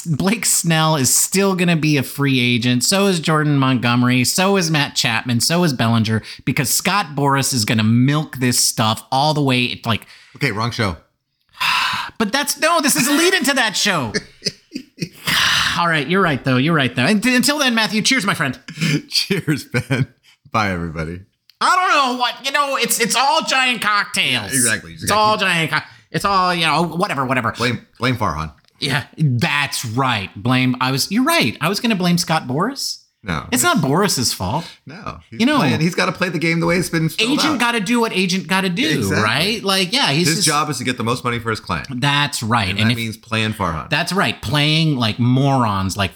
Blake 0.05 0.45
Snell 0.45 0.97
is 0.97 1.13
still 1.13 1.55
going 1.55 1.69
to 1.69 1.77
be 1.77 1.95
a 1.95 2.03
free 2.03 2.39
agent. 2.39 2.83
So 2.83 3.07
is 3.07 3.19
Jordan 3.19 3.57
Montgomery. 3.57 4.25
So 4.25 4.57
is 4.57 4.69
Matt 4.69 4.95
Chapman. 4.95 5.39
So 5.39 5.63
is 5.63 5.71
Bellinger 5.71 6.21
because 6.43 6.69
Scott 6.69 7.15
Boras 7.15 7.53
is 7.53 7.63
going 7.63 7.77
to 7.77 7.83
milk 7.83 8.37
this 8.37 8.63
stuff 8.63 9.05
all 9.11 9.33
the 9.33 9.41
way. 9.41 9.65
It's 9.65 9.85
like, 9.85 10.05
okay, 10.35 10.51
wrong 10.51 10.71
show. 10.71 10.97
But 12.17 12.33
that's 12.33 12.59
no, 12.59 12.81
this 12.81 12.97
is 12.97 13.07
leading 13.07 13.45
to 13.45 13.53
that 13.53 13.77
show. 13.77 14.11
all 15.79 15.87
right, 15.87 16.07
you're 16.07 16.21
right, 16.21 16.43
though. 16.43 16.57
You're 16.57 16.75
right, 16.75 16.93
though. 16.93 17.05
And 17.05 17.25
until 17.25 17.59
then, 17.59 17.75
Matthew, 17.75 18.01
cheers, 18.01 18.25
my 18.25 18.33
friend. 18.33 18.59
cheers, 19.09 19.65
Ben. 19.65 20.13
Bye, 20.51 20.71
everybody. 20.71 21.21
I 21.61 21.75
don't 21.75 22.15
know 22.15 22.19
what, 22.19 22.45
you 22.45 22.51
know, 22.51 22.77
it's 22.77 22.99
it's 22.99 23.15
all 23.15 23.43
giant 23.43 23.81
cocktails. 23.81 24.31
Yeah, 24.31 24.45
exactly. 24.45 24.93
It's 24.93 25.11
all 25.11 25.37
giant. 25.37 25.71
Co- 25.71 25.79
it's 26.11 26.25
all, 26.25 26.55
you 26.55 26.65
know, 26.65 26.83
whatever, 26.83 27.25
whatever. 27.25 27.51
Blame, 27.51 27.85
blame 27.99 28.15
Farhan. 28.15 28.53
Yeah, 28.79 29.07
that's 29.17 29.83
right. 29.83 30.29
Blame. 30.41 30.77
I 30.79 30.91
was. 30.91 31.11
You're 31.11 31.25
right. 31.25 31.57
I 31.59 31.67
was 31.67 31.81
going 31.81 31.89
to 31.89 31.97
blame 31.97 32.17
Scott 32.17 32.43
Boras. 32.43 33.03
No, 33.21 33.39
it's, 33.51 33.55
it's 33.55 33.63
not 33.63 33.77
Boras's 33.79 34.31
fault. 34.31 34.65
No, 34.85 35.19
you 35.29 35.45
know 35.45 35.57
playing, 35.57 35.81
he's 35.81 35.93
got 35.93 36.05
to 36.05 36.13
play 36.13 36.29
the 36.29 36.39
game 36.39 36.61
the 36.61 36.65
way 36.65 36.77
it's 36.77 36.89
been. 36.89 37.09
Agent 37.19 37.59
got 37.59 37.73
to 37.73 37.81
do 37.81 37.99
what 37.99 38.13
agent 38.13 38.47
got 38.47 38.61
to 38.61 38.69
do, 38.69 38.99
exactly. 38.99 39.21
right? 39.21 39.61
Like, 39.61 39.91
yeah, 39.91 40.07
his 40.07 40.35
just, 40.35 40.47
job 40.47 40.69
is 40.69 40.77
to 40.77 40.85
get 40.85 40.95
the 40.95 41.03
most 41.03 41.25
money 41.25 41.39
for 41.39 41.49
his 41.49 41.59
client. 41.59 41.89
That's 41.99 42.41
right, 42.41 42.69
and, 42.69 42.79
and 42.79 42.89
that 42.89 42.93
if, 42.93 42.97
means 42.97 43.17
playing 43.17 43.51
Farhan. 43.51 43.89
That's 43.89 44.13
right, 44.13 44.41
playing 44.41 44.95
like 44.95 45.19
morons. 45.19 45.97
Like, 45.97 46.11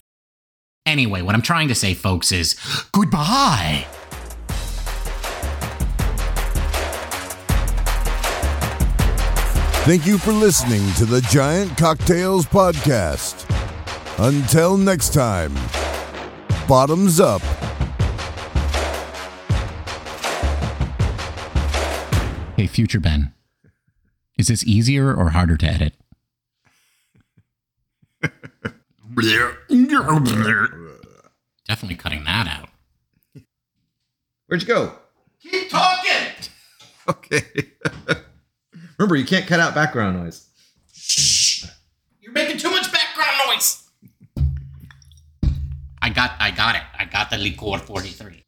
anyway, 0.86 1.22
what 1.22 1.36
I'm 1.36 1.42
trying 1.42 1.68
to 1.68 1.76
say, 1.76 1.94
folks, 1.94 2.32
is 2.32 2.58
goodbye. 2.94 3.86
Thank 9.86 10.08
you 10.08 10.18
for 10.18 10.32
listening 10.32 10.94
to 10.94 11.04
the 11.04 11.20
Giant 11.30 11.78
Cocktails 11.78 12.46
Podcast. 12.46 13.44
Until 14.18 14.78
next 14.78 15.14
time, 15.14 15.54
bottoms 16.70 17.20
up. 17.20 17.42
Hey, 22.56 22.66
future 22.66 23.02
Ben, 23.02 23.34
is 24.38 24.48
this 24.48 24.64
easier 24.66 25.14
or 25.14 25.32
harder 25.32 25.58
to 25.58 25.66
edit? 25.66 25.94
Definitely 31.68 31.98
cutting 31.98 32.24
that 32.24 32.48
out. 32.48 32.70
Where'd 34.48 34.62
you 34.62 34.68
go? 34.70 34.94
Keep 35.42 35.70
talking. 35.70 36.50
okay. 37.10 37.44
Remember, 38.98 39.16
you 39.16 39.26
can't 39.26 39.48
cut 39.48 39.60
out 39.60 39.74
background 39.76 40.22
noise. 40.22 40.48
Shh. 40.94 41.66
You're 42.22 42.32
making 42.34 42.58
too 42.58 42.70
much 42.70 42.92
background 42.92 43.38
noise. 43.48 43.84
I 46.02 46.10
got 46.10 46.32
I 46.40 46.52
got 46.52 46.76
it. 46.76 46.82
I 46.98 47.06
got 47.06 47.30
the 47.30 47.38
Licor 47.38 47.80
43. 47.80 48.44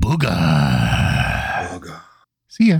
Booga. 0.00 1.68
Booga. 1.68 2.00
See 2.48 2.68
ya. 2.70 2.78